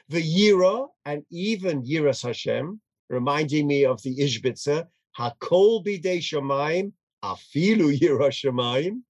The 0.10 0.22
Yira 0.22 0.88
and 1.06 1.24
even 1.32 1.84
Yiras 1.84 2.24
Hashem, 2.24 2.80
reminding 3.10 3.68
me 3.68 3.86
of 3.86 4.02
the 4.04 4.16
Ishbitzer, 4.18 4.88
Hakol 5.18 5.86
bidei 5.86 6.20
Shemaim, 6.20 6.94
Afilu 7.24 7.98
Yira 7.98 8.30
Shemaim. 8.30 9.02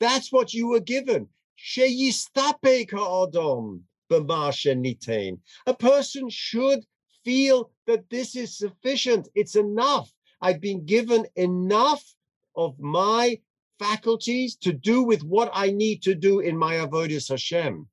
That's 0.00 0.32
what 0.32 0.52
you 0.52 0.68
were 0.68 0.80
given. 0.80 1.28
Sheyistape 1.58 2.88
ka'adom 2.88 3.82
nitain. 4.10 5.38
A 5.66 5.74
person 5.74 6.28
should 6.28 6.84
feel 7.24 7.70
that 7.86 8.08
this 8.10 8.36
is 8.36 8.58
sufficient. 8.58 9.28
It's 9.34 9.56
enough. 9.56 10.12
I've 10.40 10.60
been 10.60 10.84
given 10.84 11.26
enough 11.36 12.02
of 12.56 12.78
my 12.80 13.40
faculties 13.82 14.54
to 14.56 14.72
do 14.72 15.02
with 15.02 15.22
what 15.24 15.50
I 15.52 15.70
need 15.70 16.02
to 16.02 16.14
do 16.14 16.40
in 16.40 16.56
my 16.56 16.74
avodas 16.74 17.28
Hashem. 17.28 17.88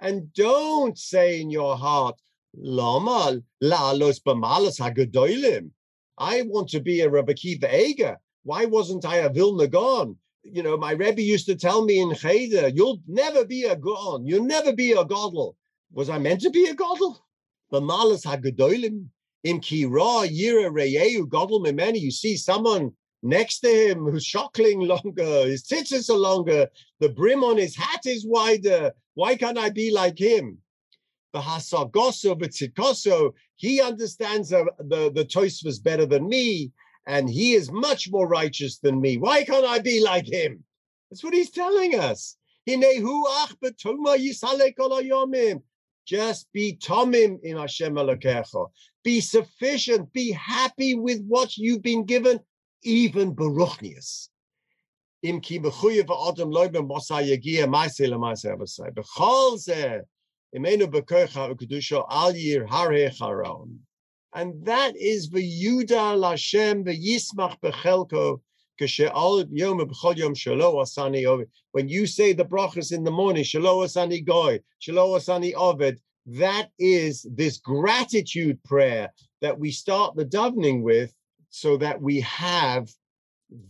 And 0.00 0.32
don't 0.32 0.98
say 0.98 1.40
in 1.40 1.50
your 1.50 1.76
heart, 1.76 2.20
Lama 2.56 3.40
lalos 3.62 4.20
b'malas 4.26 4.80
hagedolim. 4.80 5.70
I 6.18 6.42
want 6.42 6.68
to 6.70 6.80
be 6.80 7.00
a 7.00 7.08
Rabbi 7.08 7.34
Kiva 7.34 7.68
Eger. 7.86 8.16
Why 8.42 8.64
wasn't 8.64 9.04
I 9.04 9.16
a 9.18 9.30
Vilna 9.30 9.68
Gaon? 9.68 10.16
You 10.42 10.62
know, 10.62 10.76
my 10.76 10.92
Rebbe 10.92 11.22
used 11.22 11.46
to 11.46 11.54
tell 11.54 11.84
me 11.84 12.00
in 12.00 12.14
Cheder, 12.14 12.68
you'll 12.68 13.00
never 13.06 13.44
be 13.44 13.64
a 13.64 13.76
Gaon. 13.76 14.26
You'll 14.26 14.44
never 14.44 14.72
be 14.72 14.92
a 14.92 15.04
Godel. 15.04 15.54
Was 15.92 16.10
I 16.10 16.18
meant 16.18 16.40
to 16.40 16.50
be 16.50 16.66
a 16.66 16.74
Godel? 16.74 17.18
B'malas 17.72 18.24
hagedolim. 18.24 19.06
In 19.44 19.60
Kira, 19.60 20.28
Yira 20.28 20.70
Reyeu, 20.70 21.26
Godel 21.26 21.64
Mimeni, 21.64 22.00
you 22.00 22.10
see 22.10 22.36
someone 22.36 22.92
next 23.22 23.60
to 23.60 23.68
him 23.68 24.04
who's 24.04 24.24
shockling 24.24 24.80
longer, 24.80 25.46
his 25.46 25.64
tzitzis 25.64 26.10
are 26.10 26.14
longer, 26.14 26.68
the 27.00 27.08
brim 27.08 27.44
on 27.44 27.56
his 27.56 27.76
hat 27.76 28.00
is 28.04 28.26
wider. 28.26 28.92
Why 29.14 29.36
can't 29.36 29.58
I 29.58 29.70
be 29.70 29.90
like 29.90 30.18
him? 30.18 30.58
The 31.32 31.40
Hasagoso, 31.40 32.38
B'tzikoso, 32.40 33.32
he 33.56 33.80
understands 33.80 34.50
the, 34.50 34.66
the, 34.78 35.10
the 35.10 35.60
was 35.64 35.78
better 35.78 36.06
than 36.06 36.28
me, 36.28 36.72
and 37.06 37.28
he 37.28 37.54
is 37.54 37.70
much 37.70 38.10
more 38.10 38.26
righteous 38.26 38.78
than 38.78 39.00
me. 39.00 39.18
Why 39.18 39.44
can't 39.44 39.66
I 39.66 39.78
be 39.78 40.02
like 40.02 40.26
him? 40.26 40.64
That's 41.10 41.24
what 41.24 41.34
he's 41.34 41.50
telling 41.50 41.98
us. 41.98 42.36
Just 46.08 46.50
be 46.54 46.74
tomim 46.80 47.38
in 47.42 47.58
Hashem 47.58 47.94
Elokecha. 47.94 48.68
Be 49.04 49.20
sufficient. 49.20 50.10
Be 50.14 50.32
happy 50.32 50.94
with 50.94 51.22
what 51.26 51.58
you've 51.58 51.82
been 51.82 52.06
given, 52.06 52.40
even 52.82 53.34
beruchnius. 53.34 54.28
Im 55.22 55.42
ki 55.42 55.58
bechuyev 55.58 56.08
adam 56.28 56.50
loiben 56.50 56.88
mosa 56.88 57.20
yegia 57.20 57.68
maise 57.68 58.00
le 58.00 58.18
maise 58.18 58.44
avasai. 58.44 58.90
Bechol 58.94 59.58
ze 59.58 60.00
imenu 60.56 60.86
bekocha 60.86 61.54
ukudusha 61.54 62.06
al 62.08 62.34
yir 62.34 62.66
harhe 62.66 63.14
charon. 63.14 63.80
And 64.32 64.64
that 64.64 64.96
is 64.96 65.28
v'yuda 65.28 66.16
lashem 66.16 66.86
v'yismach 66.86 67.60
bechelko 67.60 68.40
when 71.72 71.88
you 71.88 72.06
say 72.06 72.32
the 72.32 72.44
brachas 72.44 72.92
in 72.92 73.04
the 73.04 73.10
morning, 73.10 73.44
shalo 73.44 73.84
asani 73.84 74.24
goy, 74.24 74.60
shalo 74.80 75.16
asani 75.16 75.52
ovid, 75.54 76.00
that 76.26 76.68
is 76.78 77.26
this 77.34 77.58
gratitude 77.58 78.62
prayer 78.64 79.12
that 79.40 79.58
we 79.58 79.70
start 79.70 80.14
the 80.14 80.24
davening 80.24 80.82
with 80.82 81.14
so 81.50 81.76
that 81.78 82.00
we 82.00 82.20
have 82.20 82.88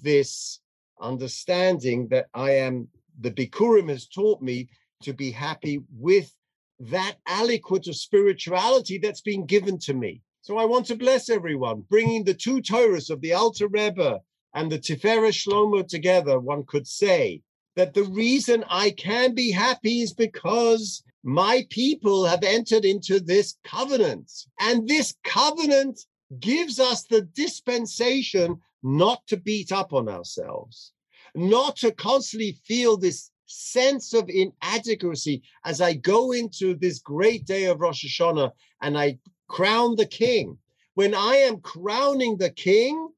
this 0.02 0.60
understanding 1.00 2.08
that 2.08 2.26
I 2.34 2.52
am, 2.52 2.88
the 3.20 3.30
Bikurim 3.30 3.88
has 3.88 4.06
taught 4.06 4.42
me 4.42 4.68
to 5.02 5.12
be 5.12 5.30
happy 5.30 5.80
with 5.96 6.34
that 6.80 7.16
aliquot 7.28 7.88
of 7.88 7.96
spirituality 7.96 8.98
that's 8.98 9.20
been 9.20 9.46
given 9.46 9.78
to 9.78 9.94
me. 9.94 10.22
So 10.42 10.58
I 10.58 10.64
want 10.64 10.86
to 10.86 10.96
bless 10.96 11.28
everyone, 11.28 11.84
bringing 11.88 12.24
the 12.24 12.34
two 12.34 12.60
Torahs 12.60 13.10
of 13.10 13.20
the 13.20 13.34
Alter 13.34 13.68
Rebbe 13.68 14.20
and 14.58 14.72
the 14.72 14.78
Tiferet 14.80 15.30
Shlomo 15.30 15.86
together, 15.86 16.40
one 16.40 16.64
could 16.64 16.84
say 16.84 17.42
that 17.76 17.94
the 17.94 18.02
reason 18.02 18.64
I 18.68 18.90
can 18.90 19.32
be 19.32 19.52
happy 19.52 20.00
is 20.00 20.12
because 20.12 21.04
my 21.22 21.64
people 21.70 22.26
have 22.26 22.42
entered 22.42 22.84
into 22.84 23.20
this 23.20 23.56
covenant. 23.62 24.28
And 24.58 24.88
this 24.88 25.14
covenant 25.22 26.00
gives 26.40 26.80
us 26.80 27.04
the 27.04 27.20
dispensation 27.20 28.58
not 28.82 29.24
to 29.28 29.36
beat 29.36 29.70
up 29.70 29.92
on 29.92 30.08
ourselves, 30.08 30.92
not 31.36 31.76
to 31.76 31.92
constantly 31.92 32.58
feel 32.64 32.96
this 32.96 33.30
sense 33.46 34.12
of 34.12 34.28
inadequacy 34.28 35.40
as 35.64 35.80
I 35.80 35.92
go 35.94 36.32
into 36.32 36.74
this 36.74 36.98
great 36.98 37.46
day 37.46 37.66
of 37.66 37.78
Rosh 37.78 38.04
Hashanah 38.04 38.50
and 38.82 38.98
I 38.98 39.20
crown 39.46 39.94
the 39.94 40.06
king. 40.06 40.58
When 40.94 41.14
I 41.14 41.36
am 41.36 41.60
crowning 41.60 42.38
the 42.38 42.50
king, 42.50 43.10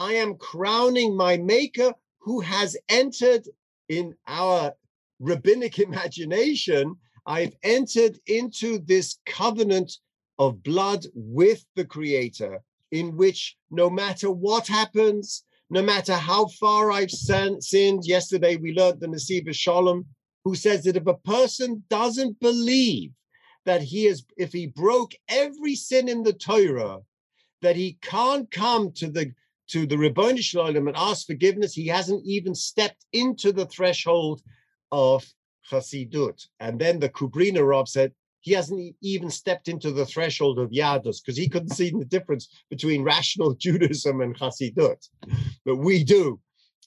I 0.00 0.14
am 0.14 0.36
crowning 0.36 1.14
my 1.14 1.36
maker 1.36 1.92
who 2.20 2.40
has 2.40 2.74
entered 2.88 3.46
in 3.90 4.14
our 4.26 4.72
rabbinic 5.20 5.78
imagination. 5.88 6.96
I've 7.26 7.54
entered 7.62 8.18
into 8.26 8.78
this 8.78 9.18
covenant 9.26 9.98
of 10.38 10.62
blood 10.62 11.04
with 11.14 11.66
the 11.76 11.84
creator 11.84 12.62
in 12.90 13.14
which 13.14 13.58
no 13.70 13.90
matter 13.90 14.30
what 14.30 14.66
happens, 14.66 15.44
no 15.68 15.82
matter 15.82 16.14
how 16.14 16.46
far 16.46 16.90
I've 16.90 17.10
sinned, 17.10 18.06
yesterday 18.06 18.56
we 18.56 18.72
learned 18.72 19.00
the 19.00 19.06
Nesivos 19.06 19.54
Shalom, 19.54 20.06
who 20.44 20.54
says 20.54 20.82
that 20.84 20.96
if 20.96 21.06
a 21.06 21.14
person 21.14 21.84
doesn't 21.90 22.40
believe 22.40 23.12
that 23.66 23.82
he 23.82 24.06
is, 24.06 24.24
if 24.38 24.50
he 24.50 24.66
broke 24.66 25.12
every 25.28 25.74
sin 25.74 26.08
in 26.08 26.22
the 26.22 26.32
Torah, 26.32 27.00
that 27.60 27.76
he 27.76 27.98
can't 28.00 28.50
come 28.50 28.92
to 28.92 29.10
the 29.10 29.34
to 29.70 29.86
the 29.86 29.96
Ribbon 29.96 30.36
Shalom 30.36 30.88
and 30.88 30.96
ask 30.96 31.26
forgiveness, 31.26 31.72
he 31.72 31.86
hasn't 31.86 32.24
even 32.24 32.54
stepped 32.54 33.04
into 33.12 33.52
the 33.52 33.66
threshold 33.66 34.42
of 34.90 35.24
Chassidut. 35.70 36.46
And 36.58 36.78
then 36.80 36.98
the 36.98 37.08
Kobriner 37.08 37.66
Rav 37.68 37.88
said 37.88 38.12
he 38.40 38.52
hasn't 38.52 38.96
even 39.02 39.30
stepped 39.30 39.68
into 39.68 39.92
the 39.92 40.06
threshold 40.06 40.58
of 40.58 40.70
Yahadus 40.70 41.18
because 41.22 41.36
he 41.36 41.48
couldn't 41.48 41.74
see 41.74 41.90
the 41.90 42.04
difference 42.04 42.48
between 42.70 43.02
rational 43.02 43.54
Judaism 43.58 44.20
and 44.20 44.36
Chassidut. 44.36 45.08
But 45.64 45.76
we 45.76 46.02
do. 46.04 46.40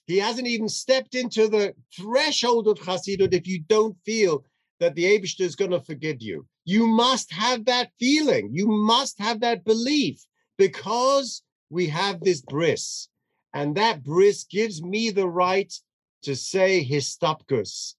He 0.06 0.18
hasn't 0.18 0.48
even 0.48 0.68
stepped 0.68 1.14
into 1.14 1.48
the 1.48 1.74
threshold 1.96 2.68
of 2.68 2.78
Chassidut 2.78 3.32
if 3.32 3.46
you 3.46 3.60
don't 3.60 3.96
feel 4.04 4.44
that 4.80 4.94
the 4.94 5.04
Abishter 5.04 5.40
is 5.40 5.56
going 5.56 5.70
to 5.70 5.80
forgive 5.80 6.20
you. 6.20 6.46
You 6.66 6.86
must 6.86 7.32
have 7.32 7.64
that 7.64 7.90
feeling. 7.98 8.50
You 8.52 8.66
must 8.66 9.18
have 9.18 9.40
that 9.40 9.64
belief 9.64 10.20
because 10.58 11.42
we 11.74 11.88
have 11.88 12.20
this 12.20 12.40
bris, 12.40 13.08
and 13.52 13.74
that 13.74 14.04
bris 14.04 14.44
gives 14.44 14.80
me 14.80 15.10
the 15.10 15.28
right 15.28 15.72
to 16.22 16.36
say 16.36 16.86
histapkus. 16.88 17.94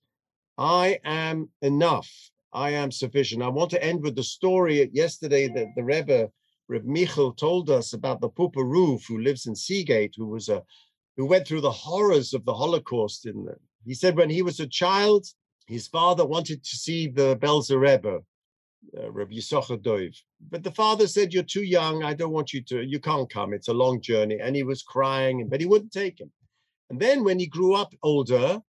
I 0.57 0.99
am 1.03 1.49
enough. 1.61 2.09
I 2.53 2.69
am 2.69 2.89
sufficient. 2.89 3.43
I 3.43 3.49
want 3.49 3.71
to 3.71 3.83
end 3.83 4.01
with 4.01 4.15
the 4.15 4.23
story 4.23 4.89
yesterday 4.93 5.49
that 5.49 5.67
the 5.75 5.83
Rebbe 5.83 6.31
Reb 6.69 6.85
Michal 6.85 7.33
told 7.33 7.69
us 7.69 7.91
about 7.91 8.21
the 8.21 8.29
Pupa 8.29 8.63
Ruv 8.63 9.05
who 9.05 9.19
lives 9.19 9.45
in 9.45 9.55
Sea 9.55 9.83
Gate, 9.83 10.13
who 10.15 10.27
was 10.27 10.47
a 10.47 10.63
who 11.17 11.25
went 11.25 11.45
through 11.45 11.61
the 11.61 11.79
horrors 11.85 12.33
of 12.33 12.45
the 12.45 12.53
Holocaust. 12.53 13.25
In 13.25 13.43
the, 13.43 13.55
he 13.85 13.93
said 13.93 14.15
when 14.15 14.29
he 14.29 14.41
was 14.41 14.61
a 14.61 14.67
child, 14.67 15.27
his 15.67 15.87
father 15.87 16.25
wanted 16.25 16.63
to 16.63 16.75
see 16.77 17.09
the 17.09 17.35
Belzer 17.41 17.79
Rebbe, 17.79 18.21
uh, 18.97 19.11
Rabbi 19.11 19.35
Yisachar 19.35 19.81
Dov. 19.81 20.13
But 20.49 20.63
the 20.63 20.71
father 20.71 21.07
said, 21.07 21.33
You're 21.33 21.43
too 21.43 21.63
young. 21.63 22.03
I 22.03 22.13
don't 22.13 22.31
want 22.31 22.53
you 22.53 22.61
to, 22.63 22.83
you 22.83 22.99
can't 22.99 23.29
come. 23.29 23.53
It's 23.53 23.67
a 23.67 23.73
long 23.73 24.01
journey. 24.01 24.39
And 24.41 24.55
he 24.55 24.63
was 24.63 24.83
crying, 24.83 25.47
but 25.49 25.59
he 25.59 25.65
wouldn't 25.65 25.91
take 25.91 26.19
him. 26.19 26.31
And 26.89 26.99
then 26.99 27.23
when 27.23 27.39
he 27.39 27.47
grew 27.47 27.73
up 27.73 27.93
older, 28.03 28.59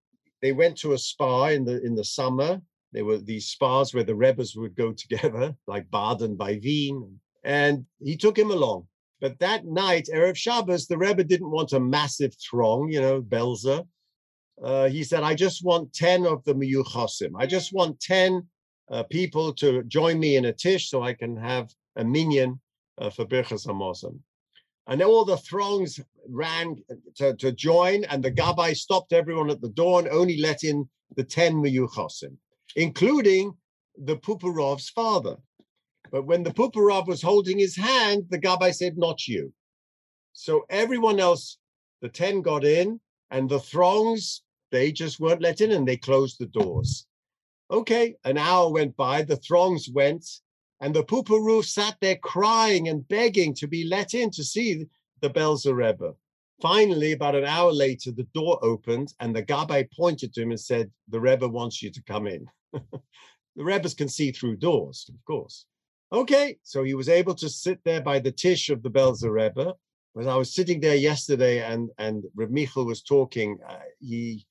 they 0.42 0.52
went 0.52 0.76
to 0.78 0.92
a 0.92 0.98
spa 0.98 1.46
in 1.46 1.64
the 1.64 1.82
in 1.84 1.94
the 1.94 2.04
summer. 2.04 2.60
There 2.92 3.04
were 3.04 3.18
these 3.18 3.48
spas 3.48 3.92
where 3.92 4.04
the 4.04 4.14
Rebbes 4.14 4.56
would 4.56 4.76
go 4.76 4.92
together, 4.92 5.54
like 5.66 5.90
Baden 5.90 6.36
bei 6.36 6.60
Wien. 6.62 7.20
And 7.44 7.84
he 8.02 8.16
took 8.16 8.38
him 8.38 8.50
along. 8.50 8.86
But 9.20 9.38
that 9.38 9.64
night, 9.64 10.08
Erev 10.12 10.36
Shabbos, 10.36 10.86
the 10.86 10.98
Rebbe 10.98 11.24
didn't 11.24 11.50
want 11.50 11.72
a 11.72 11.80
massive 11.80 12.34
throng, 12.34 12.90
you 12.90 13.00
know, 13.00 13.22
Belzer. 13.22 13.86
Uh, 14.62 14.88
he 14.88 15.04
said, 15.04 15.22
I 15.22 15.34
just 15.34 15.64
want 15.64 15.92
10 15.94 16.26
of 16.26 16.44
the 16.44 16.54
Miyuchosim. 16.54 17.32
I 17.36 17.46
just 17.46 17.72
want 17.72 18.00
10 18.00 18.46
uh, 18.90 19.02
people 19.04 19.52
to 19.54 19.82
join 19.84 20.18
me 20.18 20.36
in 20.36 20.46
a 20.46 20.52
tish 20.52 20.90
so 20.90 21.02
I 21.02 21.12
can 21.12 21.36
have 21.36 21.72
a 21.96 22.04
minyan 22.04 22.60
uh, 22.98 23.10
for 23.10 23.24
Birchas 23.24 23.66
Hamazon. 23.66 24.18
And 24.86 25.02
all 25.02 25.24
the 25.24 25.36
throngs 25.38 26.00
ran 26.28 26.76
to, 27.16 27.34
to 27.34 27.52
join, 27.52 28.04
and 28.04 28.22
the 28.22 28.30
Gabbai 28.30 28.76
stopped 28.76 29.12
everyone 29.12 29.50
at 29.50 29.60
the 29.60 29.70
door 29.70 29.98
and 29.98 30.08
only 30.08 30.38
let 30.38 30.62
in 30.62 30.88
the 31.16 31.24
10 31.24 31.54
Miyuchosim, 31.54 32.36
including 32.76 33.52
the 33.98 34.16
Puparov's 34.16 34.90
father. 34.90 35.36
But 36.12 36.26
when 36.26 36.44
the 36.44 36.52
Puparov 36.52 37.08
was 37.08 37.20
holding 37.22 37.58
his 37.58 37.76
hand, 37.76 38.26
the 38.30 38.38
Gabbai 38.38 38.74
said, 38.74 38.96
Not 38.96 39.26
you. 39.26 39.52
So 40.32 40.66
everyone 40.70 41.18
else, 41.18 41.58
the 42.00 42.08
10 42.08 42.42
got 42.42 42.64
in, 42.64 43.00
and 43.30 43.48
the 43.48 43.58
throngs, 43.58 44.42
they 44.70 44.92
just 44.92 45.18
weren't 45.18 45.42
let 45.42 45.60
in 45.60 45.72
and 45.72 45.86
they 45.86 45.96
closed 45.96 46.38
the 46.38 46.46
doors. 46.46 47.06
Okay, 47.70 48.14
an 48.24 48.38
hour 48.38 48.70
went 48.70 48.96
by, 48.96 49.22
the 49.22 49.36
throngs 49.36 49.88
went, 49.92 50.24
and 50.80 50.94
the 50.94 51.02
Pupa 51.02 51.62
sat 51.64 51.96
there 52.00 52.16
crying 52.16 52.88
and 52.88 53.06
begging 53.08 53.54
to 53.54 53.66
be 53.66 53.84
let 53.84 54.14
in 54.14 54.30
to 54.30 54.44
see 54.44 54.86
the 55.20 55.30
Belzer 55.30 55.74
Rebbe. 55.74 56.14
Finally, 56.62 57.12
about 57.12 57.34
an 57.34 57.44
hour 57.44 57.72
later, 57.72 58.12
the 58.12 58.26
door 58.34 58.58
opened 58.62 59.12
and 59.20 59.34
the 59.34 59.42
Gabbai 59.42 59.90
pointed 59.92 60.32
to 60.34 60.42
him 60.42 60.50
and 60.50 60.60
said, 60.60 60.90
The 61.08 61.20
Rebbe 61.20 61.48
wants 61.48 61.82
you 61.82 61.90
to 61.90 62.02
come 62.02 62.26
in. 62.26 62.46
the 62.72 63.64
Rebbes 63.64 63.94
can 63.94 64.08
see 64.08 64.32
through 64.32 64.56
doors, 64.56 65.10
of 65.12 65.22
course. 65.24 65.66
Okay, 66.12 66.56
so 66.62 66.84
he 66.84 66.94
was 66.94 67.08
able 67.08 67.34
to 67.34 67.48
sit 67.48 67.80
there 67.84 68.00
by 68.00 68.20
the 68.20 68.30
tish 68.30 68.70
of 68.70 68.82
the 68.82 68.90
Belzer 68.90 69.32
Rebbe. 69.32 69.74
When 70.12 70.28
I 70.28 70.36
was 70.36 70.54
sitting 70.54 70.80
there 70.80 70.94
yesterday 70.94 71.62
and 71.62 71.90
and 71.98 72.24
Reb 72.34 72.50
Michal 72.50 72.86
was 72.86 73.02
talking, 73.02 73.58
uh, 73.68 73.80
he 74.00 74.46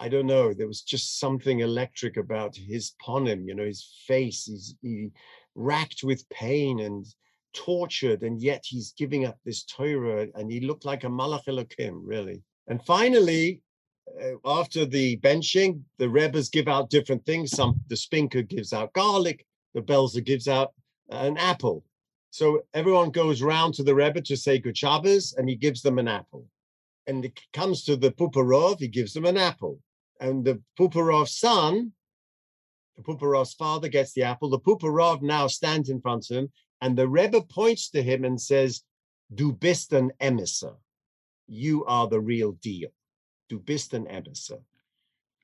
I 0.00 0.08
don't 0.08 0.26
know. 0.26 0.54
There 0.54 0.68
was 0.68 0.82
just 0.82 1.18
something 1.18 1.60
electric 1.60 2.16
about 2.16 2.54
his 2.54 2.92
ponim, 3.04 3.46
you 3.46 3.54
know, 3.54 3.64
his 3.64 4.02
face. 4.06 4.44
He's 4.44 4.76
he 4.80 5.10
racked 5.54 6.04
with 6.04 6.28
pain 6.28 6.80
and 6.80 7.06
tortured, 7.52 8.22
and 8.22 8.40
yet 8.40 8.62
he's 8.64 8.92
giving 8.92 9.26
up 9.26 9.38
this 9.44 9.64
Torah, 9.64 10.28
and 10.34 10.50
he 10.50 10.60
looked 10.60 10.84
like 10.84 11.04
a 11.04 11.08
Malach 11.08 11.46
Elokim, 11.46 12.00
really. 12.04 12.42
And 12.68 12.84
finally, 12.84 13.60
uh, 14.22 14.34
after 14.44 14.86
the 14.86 15.16
benching, 15.18 15.82
the 15.98 16.08
Rebbes 16.08 16.48
give 16.48 16.68
out 16.68 16.90
different 16.90 17.24
things. 17.26 17.50
Some 17.50 17.80
the 17.88 17.96
Spinker 17.96 18.42
gives 18.42 18.72
out 18.72 18.92
garlic, 18.92 19.44
the 19.74 19.82
Belzer 19.82 20.24
gives 20.24 20.46
out 20.46 20.72
an 21.10 21.36
apple. 21.38 21.84
So 22.30 22.62
everyone 22.74 23.10
goes 23.10 23.42
round 23.42 23.74
to 23.74 23.82
the 23.82 23.94
Rebbe 23.94 24.20
to 24.20 24.36
say 24.36 24.58
Good 24.58 24.76
Shabbos, 24.76 25.34
and 25.36 25.48
he 25.48 25.56
gives 25.56 25.82
them 25.82 25.98
an 25.98 26.06
apple. 26.06 26.46
And 27.06 27.24
it 27.24 27.40
comes 27.54 27.84
to 27.84 27.96
the 27.96 28.12
Puparov, 28.12 28.78
he 28.78 28.88
gives 28.88 29.14
them 29.14 29.24
an 29.24 29.38
apple 29.38 29.80
and 30.20 30.44
the 30.44 30.60
Puparov's 30.78 31.38
son, 31.38 31.92
the 32.96 33.02
Puparov's 33.02 33.54
father 33.54 33.88
gets 33.88 34.12
the 34.12 34.24
apple. 34.24 34.50
The 34.50 34.58
Puparov 34.58 35.22
now 35.22 35.46
stands 35.46 35.88
in 35.88 36.00
front 36.00 36.30
of 36.30 36.36
him, 36.36 36.52
and 36.80 36.96
the 36.96 37.08
Rebbe 37.08 37.42
points 37.42 37.90
to 37.90 38.02
him 38.02 38.24
and 38.24 38.40
says, 38.40 38.82
Du 39.34 39.52
bist 39.52 39.92
an 39.92 40.10
emisser. 40.20 40.74
You 41.46 41.84
are 41.84 42.08
the 42.08 42.20
real 42.20 42.52
deal. 42.52 42.90
Du 43.48 43.58
bist 43.58 43.94
an 43.94 44.06
emisser. 44.06 44.58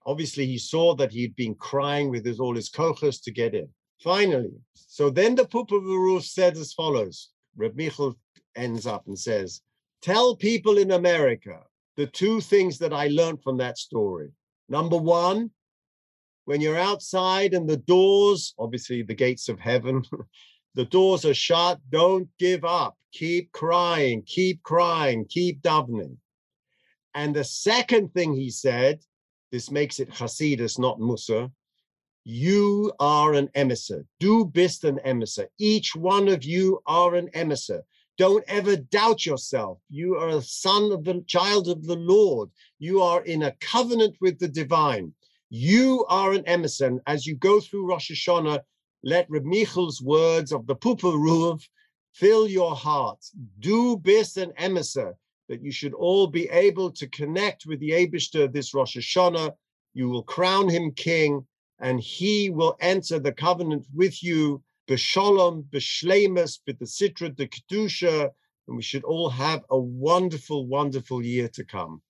Obviously, 0.06 0.46
he 0.46 0.58
saw 0.58 0.94
that 0.96 1.12
he'd 1.12 1.36
been 1.36 1.54
crying 1.54 2.10
with 2.10 2.24
his, 2.24 2.40
all 2.40 2.54
his 2.54 2.70
kochas 2.70 3.22
to 3.22 3.30
get 3.30 3.54
in. 3.54 3.68
Finally, 4.02 4.52
so 4.74 5.08
then 5.08 5.34
the 5.34 5.44
Pupavaruf 5.44 6.22
said 6.22 6.56
as 6.56 6.72
follows. 6.72 7.30
Reb 7.56 7.76
Michal 7.76 8.14
ends 8.56 8.86
up 8.86 9.06
and 9.06 9.18
says, 9.18 9.62
Tell 10.02 10.36
people 10.36 10.78
in 10.78 10.90
America 10.90 11.60
the 11.96 12.06
two 12.06 12.40
things 12.40 12.78
that 12.78 12.92
I 12.92 13.08
learned 13.08 13.42
from 13.42 13.56
that 13.58 13.78
story. 13.78 14.30
Number 14.68 14.96
one, 14.96 15.50
when 16.44 16.60
you're 16.60 16.78
outside 16.78 17.54
and 17.54 17.68
the 17.68 17.76
doors, 17.76 18.54
obviously 18.58 19.02
the 19.02 19.14
gates 19.14 19.48
of 19.48 19.60
heaven, 19.60 20.02
the 20.74 20.84
doors 20.84 21.24
are 21.24 21.34
shut, 21.34 21.80
don't 21.90 22.28
give 22.38 22.64
up. 22.64 22.96
Keep 23.12 23.52
crying, 23.52 24.22
keep 24.26 24.62
crying, 24.62 25.24
keep 25.28 25.62
davening. 25.62 26.16
And 27.14 27.34
the 27.34 27.44
second 27.44 28.12
thing 28.12 28.34
he 28.34 28.50
said, 28.50 29.00
this 29.52 29.70
makes 29.70 30.00
it 30.00 30.10
Hasidus, 30.10 30.78
not 30.78 30.98
Mussar. 30.98 31.50
You 32.24 32.92
are 32.98 33.34
an 33.34 33.50
emissary. 33.54 34.04
Du 34.18 34.46
bist 34.46 34.82
an 34.82 34.98
emissary. 35.00 35.48
Each 35.58 35.94
one 35.94 36.26
of 36.28 36.42
you 36.42 36.80
are 36.86 37.14
an 37.14 37.28
emissary. 37.34 37.82
Don't 38.16 38.44
ever 38.46 38.76
doubt 38.76 39.26
yourself. 39.26 39.78
You 39.88 40.14
are 40.16 40.28
a 40.28 40.42
son 40.42 40.92
of 40.92 41.04
the 41.04 41.24
child 41.26 41.68
of 41.68 41.84
the 41.84 41.96
Lord. 41.96 42.50
You 42.78 43.02
are 43.02 43.24
in 43.24 43.42
a 43.42 43.56
covenant 43.60 44.16
with 44.20 44.38
the 44.38 44.46
divine. 44.48 45.12
You 45.50 46.04
are 46.08 46.32
an 46.32 46.44
emissary. 46.46 47.00
As 47.06 47.26
you 47.26 47.34
go 47.34 47.60
through 47.60 47.86
Rosh 47.86 48.12
Hashanah, 48.12 48.60
let 49.02 49.28
Reb 49.28 49.44
Michal's 49.44 50.00
words 50.00 50.52
of 50.52 50.66
the 50.66 50.76
Pupa 50.76 51.06
Ruv 51.06 51.60
fill 52.12 52.48
your 52.48 52.76
heart. 52.76 53.18
Do 53.58 53.96
bis 53.96 54.36
an 54.36 54.52
emissary 54.58 55.14
that 55.48 55.62
you 55.62 55.72
should 55.72 55.94
all 55.94 56.28
be 56.28 56.48
able 56.50 56.90
to 56.92 57.08
connect 57.08 57.66
with 57.66 57.80
the 57.80 57.90
Abishter 57.90 58.50
this 58.50 58.74
Rosh 58.74 58.96
Hashanah. 58.96 59.54
You 59.92 60.08
will 60.08 60.22
crown 60.22 60.68
him 60.68 60.92
king, 60.92 61.46
and 61.80 62.00
he 62.00 62.50
will 62.50 62.76
enter 62.80 63.18
the 63.18 63.32
covenant 63.32 63.86
with 63.92 64.22
you 64.22 64.62
b'shalom, 64.88 65.64
b'shlemus, 65.64 66.58
the 67.36 67.48
kedusha, 67.48 68.30
and 68.68 68.76
we 68.76 68.82
should 68.82 69.04
all 69.04 69.30
have 69.30 69.62
a 69.70 69.78
wonderful, 69.78 70.66
wonderful 70.66 71.24
year 71.24 71.48
to 71.48 71.64
come. 71.64 72.02